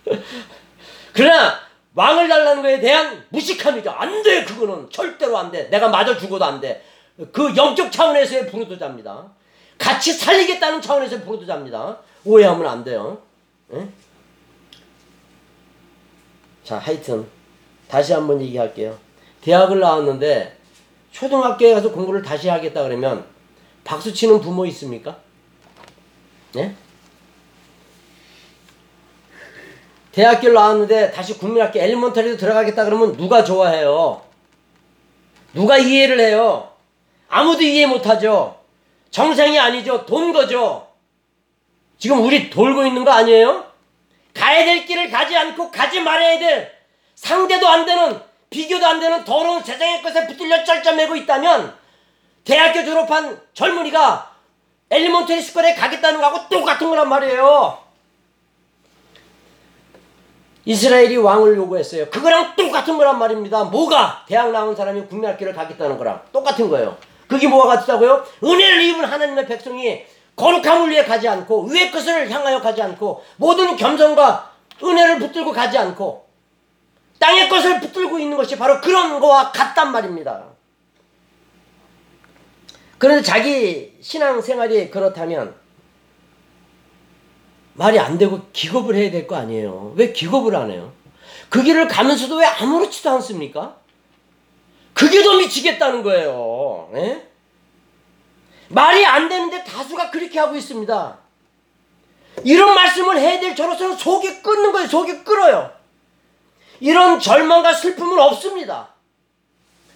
그러나 1.14 1.60
왕을 1.96 2.30
달라는 2.30 2.62
거에 2.62 2.80
대한 2.80 3.26
무식함이죠. 3.30 3.90
안 3.90 4.22
돼. 4.24 4.46
그거는 4.46 4.90
절대로 4.90 5.38
안 5.38 5.52
돼. 5.52 5.70
내가 5.70 5.90
맞아 5.90 6.18
죽어도 6.18 6.46
안 6.46 6.62
돼. 6.62 6.86
그 7.34 7.54
영적 7.56 7.92
차원에서의 7.92 8.48
부르도자입니다. 8.50 9.26
같이 9.78 10.14
살리겠다는 10.14 10.82
차원에서의 10.82 11.24
부르도자입니다. 11.24 11.98
오해하면 12.24 12.66
안 12.68 12.84
돼요. 12.84 13.22
예? 13.74 13.88
자, 16.70 16.78
하여튼 16.78 17.26
다시 17.88 18.14
한번 18.14 18.40
얘기할게요. 18.44 18.96
대학을 19.42 19.80
나왔는데 19.80 20.56
초등학교에 21.12 21.74
가서 21.74 21.92
공부를 21.92 22.22
다시 22.22 22.48
하겠다 22.48 22.84
그러면 22.84 23.26
박수 23.84 24.14
치는 24.14 24.40
부모 24.40 24.68
있습니까? 24.68 25.18
예? 26.58 26.76
대학교를 30.12 30.54
나왔는데 30.54 31.10
다시 31.10 31.40
국민학교 31.40 31.80
엘리먼터리도 31.80 32.38
들어가겠다 32.38 32.86
그러면 32.86 33.18
누가 33.18 33.44
좋아해요? 33.44 34.22
누가 35.56 35.80
이해를 35.80 36.20
해요? 36.20 36.72
아무도 37.30 37.64
이해 37.64 37.88
못하죠. 37.88 38.60
정상이 39.10 39.58
아니죠. 39.58 40.06
돈 40.06 40.32
거죠. 40.32 40.88
지금 41.98 42.24
우리 42.24 42.52
돌고 42.52 42.86
있는 42.86 43.04
거 43.04 43.10
아니에요? 43.10 43.69
가야 44.50 44.66
될 44.66 44.84
길을 44.84 45.12
가지 45.12 45.38
않고 45.38 45.70
가지 45.70 46.00
말아야 46.00 46.40
될 46.40 46.72
상대도 47.14 47.68
안 47.68 47.86
되는 47.86 48.20
비교도 48.50 48.84
안 48.84 49.00
되는 49.00 49.24
더러운 49.24 49.62
세상의 49.62 50.02
것에 50.02 50.26
붙들려 50.26 50.64
쩔쩔매고 50.64 51.16
있다면 51.18 51.78
대학교 52.44 52.84
졸업한 52.84 53.40
젊은이가 53.54 54.32
엘리먼터리 54.90 55.40
스쿨에 55.40 55.76
가겠다는 55.76 56.20
거하고 56.20 56.50
똑같은 56.50 56.90
거란 56.90 57.08
말이에요. 57.10 57.78
이스라엘이 60.66 61.18
왕을 61.18 61.56
요구했어요. 61.56 62.10
그거랑 62.10 62.56
똑같은 62.56 62.98
거란 62.98 63.20
말입니다. 63.20 63.66
뭐가? 63.66 64.26
대학 64.28 64.50
나온 64.50 64.76
사람이 64.76 65.06
국민학교를 65.06 65.54
가겠다는 65.54 66.00
거랑 66.00 66.24
똑같은 66.32 66.72
거예요. 66.72 66.98
그게 67.28 67.48
뭐가 67.48 67.76
같다고요? 67.76 68.26
은혜를 68.44 68.82
입은 68.82 69.06
하나님의 69.06 69.46
백성이 69.46 70.06
거룩함을 70.40 70.90
위해 70.90 71.04
가지 71.04 71.28
않고 71.28 71.66
위의 71.66 71.92
것을 71.92 72.32
향하여 72.32 72.62
가지 72.62 72.82
않고 72.82 73.22
모든 73.36 73.76
겸손과 73.76 74.54
은혜를 74.82 75.20
붙들고 75.20 75.52
가지 75.52 75.78
않고 75.78 76.26
땅의 77.20 77.50
것을 77.50 77.82
붙들고 77.82 78.18
있는 78.18 78.38
것이 78.38 78.58
바로 78.58 78.80
그런 78.80 79.20
거와 79.20 79.52
같단 79.52 79.92
말입니다. 79.92 80.46
그런데 82.98 83.22
자기 83.22 83.98
신앙 84.00 84.42
생활이 84.42 84.90
그렇다면 84.90 85.54
말이 87.74 88.00
안 88.00 88.18
되고 88.18 88.40
기겁을 88.54 88.96
해야 88.96 89.12
될 89.12 89.28
거 89.28 89.36
아니에요. 89.36 89.94
왜 89.98 90.14
기겁을 90.14 90.56
안 90.56 90.72
해요? 90.72 90.94
그 91.50 91.62
길을 91.64 91.90
가면서도 91.90 92.38
왜 92.38 92.46
아무렇지도 92.46 93.10
않습니까? 93.10 93.76
그게 94.94 95.22
더 95.22 95.36
미치겠다는 95.38 96.02
거예요. 96.04 96.90
예? 96.96 97.29
말이 98.70 99.06
안 99.06 99.28
되는데 99.28 99.64
다수가 99.64 100.12
그렇게 100.12 100.40
하고 100.40 100.56
있습니다. 100.56 101.18
이런 102.44 102.74
말씀을 102.74 103.18
해야 103.18 103.40
될 103.40 103.56
저로서는 103.56 103.98
속이 103.98 104.42
끓는 104.42 104.72
거예요. 104.72 104.88
속이 104.88 105.24
끓어요. 105.24 105.72
이런 106.80 107.20
절망과 107.20 107.74
슬픔은 107.74 108.18
없습니다. 108.20 108.90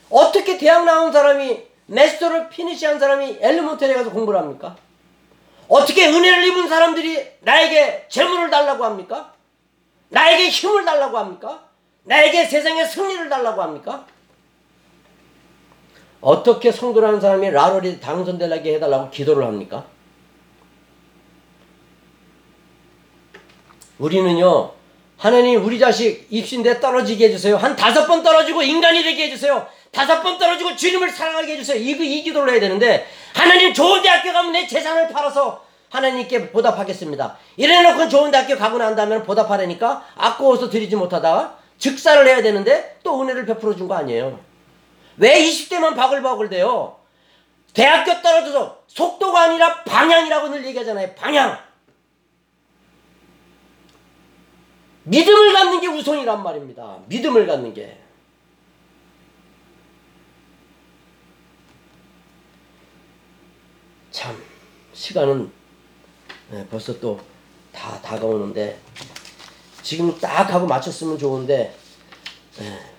어떻게 0.10 0.58
대학 0.58 0.84
나온 0.86 1.12
사람이 1.12 1.64
메스터를 1.86 2.50
피니시한 2.50 3.00
사람이 3.00 3.38
엘리먼터리에 3.40 3.96
가서 3.96 4.12
공부를 4.12 4.40
합니까? 4.40 4.76
어떻게 5.68 6.08
은혜를 6.08 6.46
입은 6.46 6.68
사람들이 6.68 7.26
나에게 7.42 8.08
재물을 8.10 8.50
달라고 8.50 8.84
합니까? 8.84 9.34
나에게 10.10 10.50
힘을 10.50 10.86
달라고 10.86 11.18
합니까? 11.18 11.64
나에게 12.04 12.46
세상의 12.46 12.88
승리를 12.88 13.30
달라고 13.30 13.62
합니까? 13.62 14.06
어떻게 16.24 16.72
성도라는 16.72 17.20
사람이 17.20 17.52
라롤이 17.52 18.00
당선되게 18.00 18.76
해달라고 18.76 19.10
기도를 19.10 19.46
합니까? 19.46 19.84
우리는요, 24.00 24.72
하나님 25.18 25.64
우리 25.64 25.78
자식 25.78 26.26
입신대 26.30 26.80
떨어지게 26.80 27.26
해주세요. 27.26 27.58
한 27.58 27.76
다섯 27.76 28.08
번 28.08 28.24
떨어지고 28.24 28.64
인간이 28.64 29.04
되게 29.04 29.26
해주세요. 29.26 29.68
다섯 29.92 30.22
번 30.24 30.38
떨어지고 30.38 30.76
주님을 30.76 31.10
사랑하게 31.10 31.54
해주세요. 31.54 31.78
이, 31.78 31.92
이 31.92 32.24
기도를 32.24 32.54
해야 32.54 32.60
되는데, 32.62 33.06
하나님 33.36 33.74
좋은 33.74 34.02
대학교 34.02 34.32
가면 34.32 34.54
내 34.54 34.66
재산을 34.66 35.10
팔아서 35.10 35.64
하나님께 35.90 36.52
보답하겠습니다. 36.52 37.38
이래놓고 37.58 38.08
좋은 38.10 38.32
대학교 38.32 38.58
가고 38.58 38.78
난 38.78 38.96
다음에 38.96 39.22
보답하려니까 39.24 40.06
아까워서 40.16 40.70
드리지 40.70 40.96
못하다가 40.96 41.58
즉사를 41.78 42.26
해야 42.26 42.42
되는데 42.42 42.98
또 43.04 43.22
은혜를 43.22 43.46
베풀어 43.46 43.76
준 43.76 43.88
거 43.88 43.94
아니에요. 43.96 44.40
왜 45.18 45.44
20대만 45.44 45.96
바글바글 45.96 46.50
돼요? 46.50 47.00
대학교 47.74 48.22
떨어져서 48.22 48.84
속도가 48.88 49.42
아니라 49.42 49.84
방향이라고 49.84 50.50
늘 50.50 50.66
얘기하잖아요. 50.68 51.16
방향. 51.16 51.58
믿음을 55.06 55.54
갖는 55.54 55.82
게 55.82 55.88
우선이란 55.88 56.44
말입니다. 56.44 57.00
믿음을 57.08 57.46
갖는 57.46 57.74
게. 57.74 58.00
참, 64.12 64.42
시간은 64.94 65.52
네, 66.52 66.68
벌써 66.70 67.00
또 67.00 67.34
다 67.74 68.00
다가오는데, 68.02 68.80
지금 69.82 70.18
딱 70.20 70.54
하고 70.54 70.68
마쳤으면 70.68 71.18
좋은데, 71.18 71.76
네, 72.60 72.93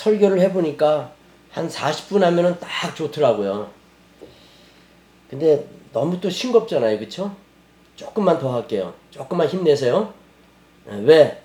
설교를 0.00 0.40
해보니까 0.40 1.12
한 1.50 1.68
40분 1.68 2.20
하면은 2.20 2.58
딱 2.58 2.96
좋더라고요. 2.96 3.70
근데 5.28 5.68
너무 5.92 6.18
또 6.20 6.30
싱겁잖아요. 6.30 6.98
그쵸? 6.98 7.34
조금만 7.96 8.38
더 8.38 8.54
할게요. 8.54 8.94
조금만 9.10 9.46
힘내세요. 9.46 10.12
예, 10.90 10.96
왜? 11.00 11.42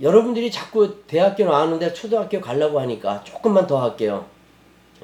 여러분들이 0.00 0.50
자꾸 0.50 1.04
대학교 1.06 1.44
나왔는데 1.44 1.92
초등학교 1.92 2.40
가려고 2.40 2.80
하니까 2.80 3.22
조금만 3.24 3.66
더 3.66 3.82
할게요. 3.82 4.24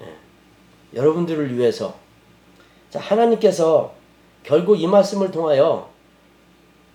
예, 0.00 0.98
여러분들을 0.98 1.56
위해서. 1.58 1.94
자, 2.88 3.00
하나님께서 3.00 3.92
결국 4.42 4.80
이 4.80 4.86
말씀을 4.86 5.30
통하여 5.30 5.90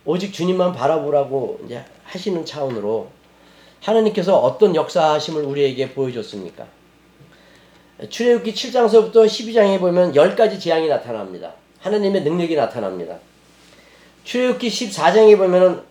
오직 0.05 0.33
주님만 0.33 0.73
바라보라고 0.73 1.59
이제 1.65 1.85
하시는 2.05 2.43
차원으로 2.43 3.20
하나님께서 3.81 4.37
어떤 4.37 4.75
역사하심을 4.75 5.43
우리에게 5.43 5.93
보여줬습니까? 5.93 6.65
출애굽기 8.09 8.53
7장서부터 8.53 9.25
12장에 9.25 9.79
보면 9.79 10.13
10가지 10.13 10.59
재앙이 10.59 10.87
나타납니다. 10.87 11.53
하나님의 11.79 12.23
능력이 12.23 12.55
나타납니다. 12.55 13.17
출애굽기 14.23 14.69
14장에 14.69 15.37
보면은 15.37 15.81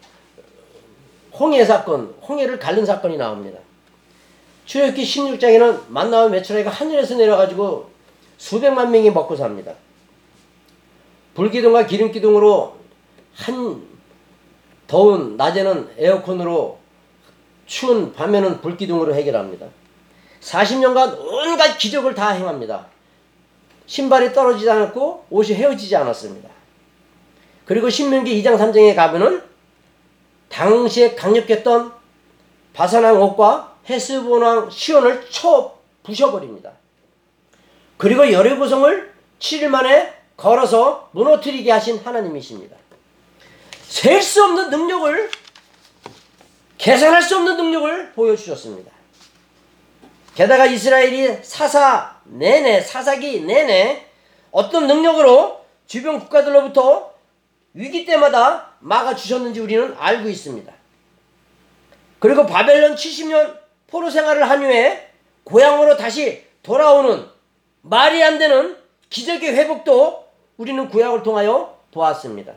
홍해 1.38 1.64
사건, 1.64 2.14
홍해를 2.26 2.58
갈른 2.58 2.84
사건이 2.84 3.16
나옵니다. 3.16 3.58
출애굽기 4.66 5.02
16장에는 5.02 5.88
만나와 5.88 6.28
메추라기가 6.28 6.70
하늘에서 6.70 7.16
내려가지고 7.16 7.90
수백만 8.38 8.90
명이 8.90 9.10
먹고 9.10 9.36
삽니다. 9.36 9.74
불기둥과 11.34 11.86
기름기둥으로 11.86 12.76
한 13.34 13.82
더운 14.86 15.36
낮에는 15.36 15.90
에어컨으로 15.96 16.79
추운 17.70 18.12
밤에는 18.12 18.60
불기둥으로 18.60 19.14
해결합니다. 19.14 19.68
40년간 20.40 21.16
온갖 21.20 21.78
기적을 21.78 22.16
다 22.16 22.30
행합니다. 22.30 22.86
신발이 23.86 24.32
떨어지지 24.32 24.68
않았고 24.68 25.26
옷이 25.30 25.54
헤어지지 25.54 25.94
않았습니다. 25.94 26.50
그리고 27.64 27.88
신명기 27.88 28.42
2장 28.42 28.58
3장에 28.58 28.96
가면은 28.96 29.44
당시에 30.48 31.14
강력했던 31.14 31.92
바사왕 32.72 33.22
옥과 33.22 33.76
헤스본 33.88 34.42
왕 34.42 34.68
시온을 34.68 35.30
쳐 35.30 35.78
부셔버립니다. 36.02 36.72
그리고 37.98 38.32
여리고성을 38.32 39.12
7일 39.38 39.68
만에 39.68 40.12
걸어서 40.36 41.08
무너뜨리게 41.12 41.70
하신 41.70 41.98
하나님이십니다. 41.98 42.76
셀 43.82 44.20
수 44.22 44.42
없는 44.42 44.70
능력을 44.70 45.30
계산할 46.80 47.20
수 47.22 47.36
없는 47.36 47.58
능력을 47.58 48.12
보여주셨습니다. 48.12 48.90
게다가 50.34 50.64
이스라엘이 50.64 51.40
사사 51.42 52.16
내내 52.24 52.80
사사기 52.80 53.42
내내 53.42 54.06
어떤 54.50 54.86
능력으로 54.86 55.62
주변 55.86 56.18
국가들로부터 56.18 57.12
위기 57.74 58.06
때마다 58.06 58.72
막아 58.80 59.14
주셨는지 59.14 59.60
우리는 59.60 59.94
알고 59.98 60.30
있습니다. 60.30 60.72
그리고 62.18 62.46
바벨론 62.46 62.94
70년 62.94 63.58
포로 63.86 64.08
생활을 64.08 64.48
한 64.48 64.62
후에 64.62 65.12
고향으로 65.44 65.98
다시 65.98 66.46
돌아오는 66.62 67.26
말이 67.82 68.22
안 68.22 68.38
되는 68.38 68.76
기적의 69.10 69.52
회복도 69.52 70.24
우리는 70.56 70.88
구약을 70.88 71.22
통하여 71.22 71.78
보았습니다. 71.92 72.54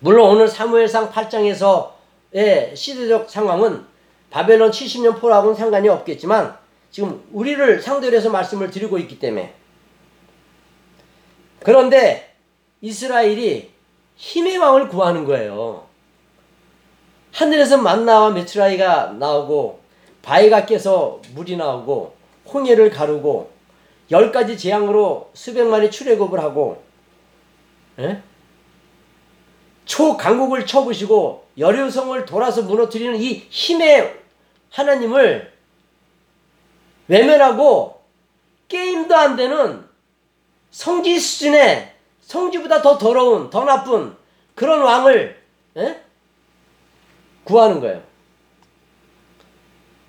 물론 0.00 0.28
오늘 0.28 0.46
사무엘상 0.46 1.10
8장에서 1.10 1.97
의 2.32 2.76
시대적 2.76 3.30
상황은 3.30 3.84
바벨론 4.30 4.70
70년 4.70 5.18
포로하고는 5.18 5.54
상관이 5.54 5.88
없겠지만 5.88 6.56
지금 6.90 7.22
우리를 7.32 7.80
상대로 7.80 8.16
해서 8.16 8.28
말씀을 8.30 8.70
드리고 8.70 8.98
있기 8.98 9.18
때문에 9.18 9.54
그런데 11.62 12.34
이스라엘이 12.80 13.70
힘의 14.16 14.58
왕을 14.58 14.88
구하는 14.88 15.24
거예요. 15.24 15.86
하늘에서 17.32 17.76
만나와 17.76 18.30
메추라이가 18.30 19.12
나오고 19.18 19.80
바위가 20.22 20.66
깨서 20.66 21.20
물이 21.34 21.56
나오고 21.56 22.14
홍해를 22.52 22.90
가르고 22.90 23.50
열 24.10 24.32
가지 24.32 24.56
재앙으로 24.56 25.30
수백 25.34 25.64
마리 25.66 25.90
출애굽을 25.90 26.40
하고 26.40 26.82
에? 27.98 28.22
초강국을 29.98 30.64
쳐부시고 30.64 31.48
여류성을 31.58 32.24
돌아서 32.24 32.62
무너뜨리는 32.62 33.16
이 33.16 33.44
힘의 33.50 34.16
하나님을 34.70 35.52
외면하고 37.08 38.00
게임도 38.68 39.16
안 39.16 39.34
되는 39.34 39.84
성지 40.70 41.18
수준의 41.18 41.96
성지보다 42.20 42.80
더 42.80 42.96
더러운 42.96 43.50
더 43.50 43.64
나쁜 43.64 44.14
그런 44.54 44.82
왕을 44.82 45.42
에? 45.78 46.00
구하는 47.42 47.80
거예요. 47.80 48.00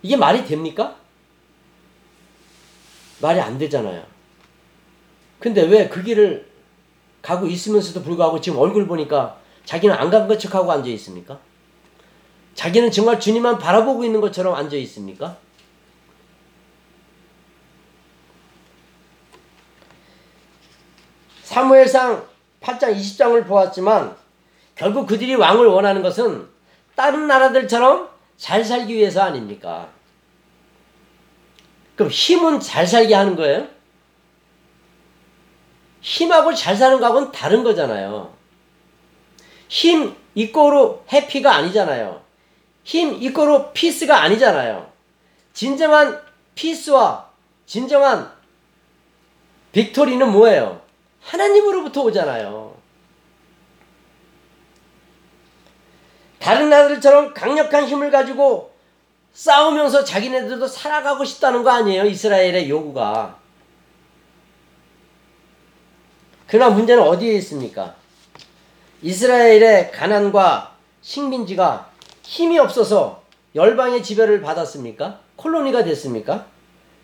이게 0.03 0.15
말이 0.15 0.45
됩니까? 0.45 0.97
말이 3.21 3.39
안 3.41 3.57
되잖아요. 3.57 4.05
근데 5.39 5.63
왜 5.63 5.89
그 5.89 6.03
길을 6.03 6.47
가고 7.23 7.47
있으면서도 7.47 8.03
불구하고 8.03 8.39
지금 8.39 8.59
얼굴 8.59 8.85
보니까 8.85 9.38
자기는 9.69 9.93
안 9.95 10.09
간 10.09 10.27
것 10.27 10.39
척하고 10.39 10.71
앉아 10.71 10.89
있습니까? 10.89 11.39
자기는 12.55 12.89
정말 12.89 13.19
주님만 13.19 13.59
바라보고 13.59 14.03
있는 14.03 14.19
것처럼 14.19 14.55
앉아 14.55 14.75
있습니까? 14.77 15.37
사무엘상 21.43 22.27
8장 22.61 22.95
20장을 22.95 23.45
보았지만 23.47 24.15
결국 24.75 25.05
그들이 25.05 25.35
왕을 25.35 25.67
원하는 25.67 26.01
것은 26.01 26.47
다른 26.95 27.27
나라들처럼 27.27 28.09
잘 28.37 28.63
살기 28.63 28.95
위해서 28.95 29.21
아닙니까? 29.21 29.89
그럼 31.95 32.11
힘은 32.11 32.59
잘 32.59 32.87
살게 32.87 33.13
하는 33.13 33.35
거예요? 33.35 33.67
힘하고 36.01 36.55
잘 36.55 36.75
사는 36.75 36.99
거하고는 36.99 37.31
다른 37.31 37.63
거잖아요. 37.63 38.38
힘 39.69 40.15
이꼬로 40.35 41.05
해피가 41.11 41.55
아니잖아요. 41.55 42.21
힘 42.83 43.21
이꼬로 43.21 43.71
피스가 43.71 44.21
아니잖아요. 44.23 44.91
진정한 45.53 46.21
피스와 46.55 47.29
진정한 47.65 48.31
빅토리는 49.71 50.31
뭐예요? 50.31 50.81
하나님으로부터 51.21 52.01
오잖아요. 52.01 52.75
다른 56.39 56.69
나라들처럼 56.69 57.33
강력한 57.33 57.85
힘을 57.85 58.09
가지고 58.09 58.73
싸우면서 59.33 60.03
자기네들도 60.03 60.65
살아가고 60.67 61.23
싶다는 61.25 61.63
거 61.63 61.69
아니에요. 61.69 62.05
이스라엘의 62.05 62.69
요구가. 62.69 63.37
그러나 66.47 66.73
문제는 66.73 67.03
어디에 67.03 67.33
있습니까? 67.35 67.98
이스라엘의 69.01 69.91
가난과 69.91 70.75
식민지가 71.01 71.89
힘이 72.21 72.59
없어서 72.59 73.23
열방의 73.55 74.03
지배를 74.03 74.41
받았습니까? 74.41 75.19
콜로니가 75.35 75.83
됐습니까? 75.85 76.45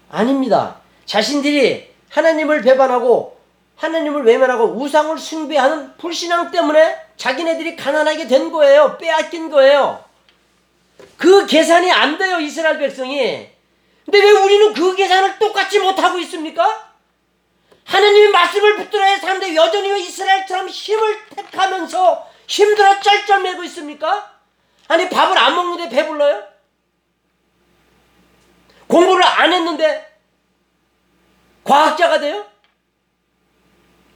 아닙니다. 0.09 0.77
자신들이 1.05 1.89
하나님을 2.09 2.61
배반하고 2.61 3.37
하나님을 3.77 4.23
외면하고 4.23 4.65
우상을 4.81 5.17
숭배하는 5.17 5.97
불신앙 5.97 6.51
때문에 6.51 6.95
자기네들이 7.17 7.75
가난하게 7.75 8.27
된 8.27 8.51
거예요. 8.51 8.97
빼앗긴 8.97 9.49
거예요. 9.49 10.03
그 11.17 11.45
계산이 11.45 11.91
안 11.91 12.17
돼요, 12.17 12.39
이스라엘 12.39 12.77
백성이. 12.77 13.47
근데 14.05 14.21
왜 14.21 14.31
우리는 14.31 14.73
그 14.73 14.95
계산을 14.95 15.39
똑같이 15.39 15.79
못하고 15.79 16.19
있습니까? 16.19 16.84
하나님의 17.85 18.29
말씀을 18.29 18.77
붙들어야 18.77 19.17
사람들이 19.19 19.55
여전히 19.55 19.89
왜 19.91 19.99
이스라엘처럼 20.01 20.67
힘을 20.67 21.27
택하면서 21.29 22.31
힘들어 22.47 22.99
쩔쩔매고 22.99 23.63
있습니까? 23.65 24.39
아니 24.87 25.09
밥을 25.09 25.37
안 25.37 25.55
먹는데 25.55 25.89
배불러요? 25.89 26.43
공부를 28.87 29.23
안 29.23 29.53
했는데 29.53 30.19
과학자가 31.63 32.19
돼요? 32.19 32.45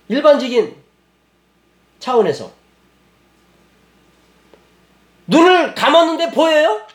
일반적인 0.07 0.83
차원에서 1.99 2.51
눈을 5.27 5.75
감았는데 5.75 6.31
보여요? 6.31 6.87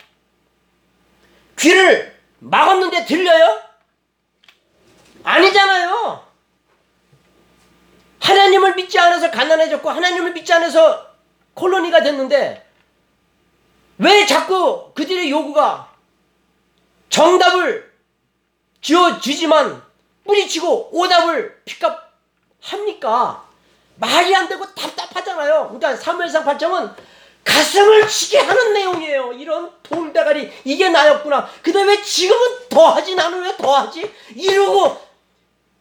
귀를 1.59 2.20
막았는데 2.41 3.05
들려요? 3.05 3.62
아니잖아요. 5.22 6.34
하나님을 8.25 8.75
믿지 8.75 8.99
않아서 8.99 9.31
가난해졌고 9.31 9.91
하나님을 9.91 10.33
믿지 10.33 10.51
않아서 10.55 11.07
콜로니가 11.53 12.03
됐는데 12.03 12.66
왜 13.99 14.25
자꾸 14.25 14.93
그들의 14.95 15.31
요구가 15.31 15.93
정답을 17.11 17.93
지어주지만 18.81 19.83
뿌리치고 20.25 20.91
오답을 20.93 21.62
픽업합니까? 22.61 23.45
말이 23.97 24.35
안 24.35 24.49
되고 24.49 24.66
답답하잖아요. 24.75 25.64
그러니까 25.66 25.95
사무엘상 25.95 26.45
8장은 26.45 26.95
가슴을 27.45 28.09
치게 28.09 28.39
하는 28.39 28.72
내용이에요. 28.72 29.35
이런 29.35 29.70
돌대가리 29.83 30.51
이게 30.64 30.89
나였구나. 30.89 31.49
왜 31.87 32.03
지금은 32.03 32.68
더하지 32.70 33.14
나는 33.16 33.43
왜 33.43 33.55
더하지? 33.57 34.11
이러고 34.35 34.99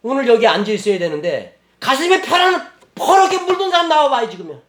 오늘 0.03 0.27
여기 0.27 0.45
앉아 0.45 0.71
있어야 0.73 0.99
되는데 0.99 1.62
가슴에 1.83 2.21
파란 2.21 2.71
퍼렇게 2.95 3.39
물든 3.39 3.69
사람 3.69 3.89
나와봐요 3.89 4.29
지금요. 4.29 4.61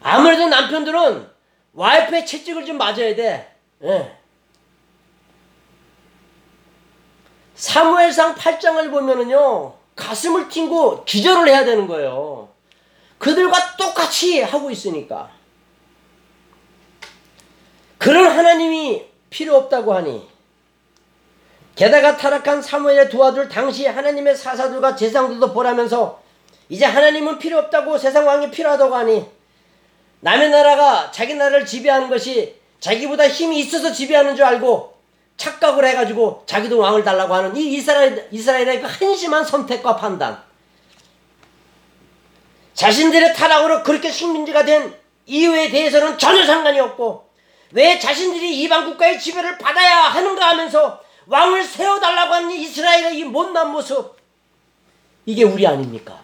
아무래도 0.00 0.46
남편들은 0.46 1.28
와이프의 1.72 2.24
채찍을 2.24 2.64
좀 2.64 2.78
맞아야 2.78 3.14
돼. 3.16 3.56
예. 3.82 4.16
사무엘상 7.56 8.36
8장을 8.36 8.90
보면은요 8.92 9.74
가슴을 9.96 10.48
튕고 10.48 11.04
기절을 11.04 11.48
해야 11.48 11.64
되는 11.64 11.88
거예요. 11.88 12.50
그들과 13.18 13.76
똑같이 13.76 14.40
하고 14.40 14.70
있으니까. 14.70 15.30
그런 17.98 18.30
하나님이 18.30 19.04
필요 19.30 19.56
없다고 19.56 19.94
하니 19.94 20.31
게다가 21.74 22.16
타락한 22.16 22.60
사무엘의 22.60 23.08
두 23.08 23.24
아들 23.24 23.48
당시 23.48 23.86
하나님의 23.86 24.36
사사들과 24.36 24.94
제사장들도 24.94 25.52
보라면서 25.52 26.20
이제 26.68 26.84
하나님은 26.84 27.38
필요 27.38 27.58
없다고 27.58 27.98
세상 27.98 28.26
왕이 28.26 28.50
필요하다고 28.50 28.94
하니 28.94 29.26
남의 30.20 30.50
나라가 30.50 31.10
자기 31.10 31.34
나라를 31.34 31.66
지배하는 31.66 32.08
것이 32.08 32.54
자기보다 32.80 33.28
힘이 33.28 33.60
있어서 33.60 33.92
지배하는 33.92 34.36
줄 34.36 34.44
알고 34.44 34.92
착각을 35.36 35.84
해가지고 35.86 36.44
자기도 36.46 36.78
왕을 36.78 37.04
달라고 37.04 37.34
하는 37.34 37.56
이 37.56 37.74
이스라엘, 37.74 38.28
이스라엘의 38.30 38.80
그 38.80 38.86
한심한 38.86 39.44
선택과 39.44 39.96
판단. 39.96 40.42
자신들의 42.74 43.34
타락으로 43.34 43.82
그렇게 43.82 44.10
식민지가 44.10 44.64
된 44.64 44.94
이유에 45.26 45.70
대해서는 45.70 46.18
전혀 46.18 46.44
상관이 46.44 46.80
없고 46.80 47.28
왜 47.72 47.98
자신들이 47.98 48.60
이방 48.62 48.86
국가의 48.86 49.18
지배를 49.18 49.58
받아야 49.58 50.02
하는가 50.02 50.50
하면서 50.50 51.00
왕을 51.32 51.64
세워달라고 51.64 52.34
하는 52.34 52.50
이 52.50 52.60
이스라엘의 52.60 53.18
이 53.18 53.24
못난 53.24 53.70
모습 53.72 54.16
이게 55.24 55.44
우리 55.44 55.66
아닙니까? 55.66 56.20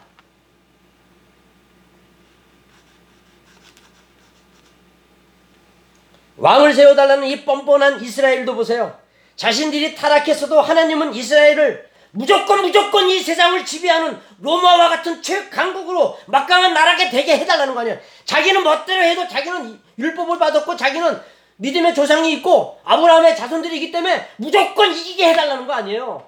왕을 6.37 6.73
세워달라는 6.75 7.27
이 7.27 7.43
뻔뻔한 7.43 8.03
이스라엘도 8.03 8.53
보세요. 8.53 8.99
자신들이 9.35 9.95
타락했어도 9.95 10.61
하나님은 10.61 11.15
이스라엘을 11.15 11.89
무조건 12.11 12.61
무조건 12.61 13.09
이 13.09 13.19
세상을 13.19 13.65
지배하는 13.65 14.21
로마와 14.41 14.89
같은 14.89 15.23
최강국으로 15.23 16.19
막강한 16.27 16.71
나라게 16.75 17.09
되게 17.09 17.35
해달라는 17.39 17.73
거 17.73 17.79
아니에요. 17.79 17.97
자기는 18.25 18.63
멋대로 18.63 19.01
해도 19.01 19.27
자기는 19.27 19.81
율법을 19.97 20.37
받았고 20.37 20.75
자기는 20.77 21.19
믿음의 21.59 21.93
조상이 21.93 22.33
있고 22.33 22.79
아브라함의 22.85 23.35
자손들이기 23.35 23.91
때문에 23.91 24.27
무조건 24.37 24.91
이기게 24.91 25.29
해달라는 25.29 25.67
거 25.67 25.73
아니에요. 25.73 26.25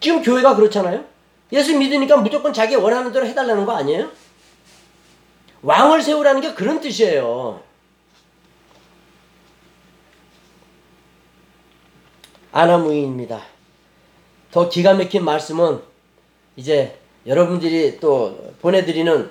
지금 0.00 0.22
교회가 0.22 0.56
그렇잖아요. 0.56 1.04
예수 1.52 1.76
믿으니까 1.78 2.16
무조건 2.16 2.52
자기 2.52 2.74
원하는 2.74 3.12
대로 3.12 3.26
해달라는 3.26 3.66
거 3.66 3.72
아니에요? 3.72 4.10
왕을 5.62 6.02
세우라는 6.02 6.40
게 6.40 6.54
그런 6.54 6.80
뜻이에요. 6.80 7.62
아나무인입니다. 12.52 13.42
더 14.50 14.68
기가 14.68 14.94
막힌 14.94 15.24
말씀은 15.24 15.82
이제 16.56 16.98
여러분들이 17.26 17.98
또 18.00 18.54
보내드리는 18.62 19.30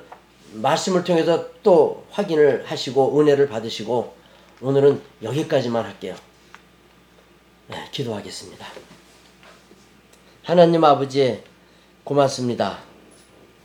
말씀을 0.54 1.04
통해서 1.04 1.48
또 1.64 2.06
확인을 2.12 2.66
하시고 2.66 3.20
은혜를 3.20 3.50
받으시고 3.50 4.16
오늘은 4.62 5.02
여기까지만 5.22 5.84
할게요. 5.84 6.16
네, 7.68 7.88
기도하겠습니다. 7.92 8.66
하나님 10.44 10.84
아버지 10.84 11.44
고맙습니다. 12.04 12.93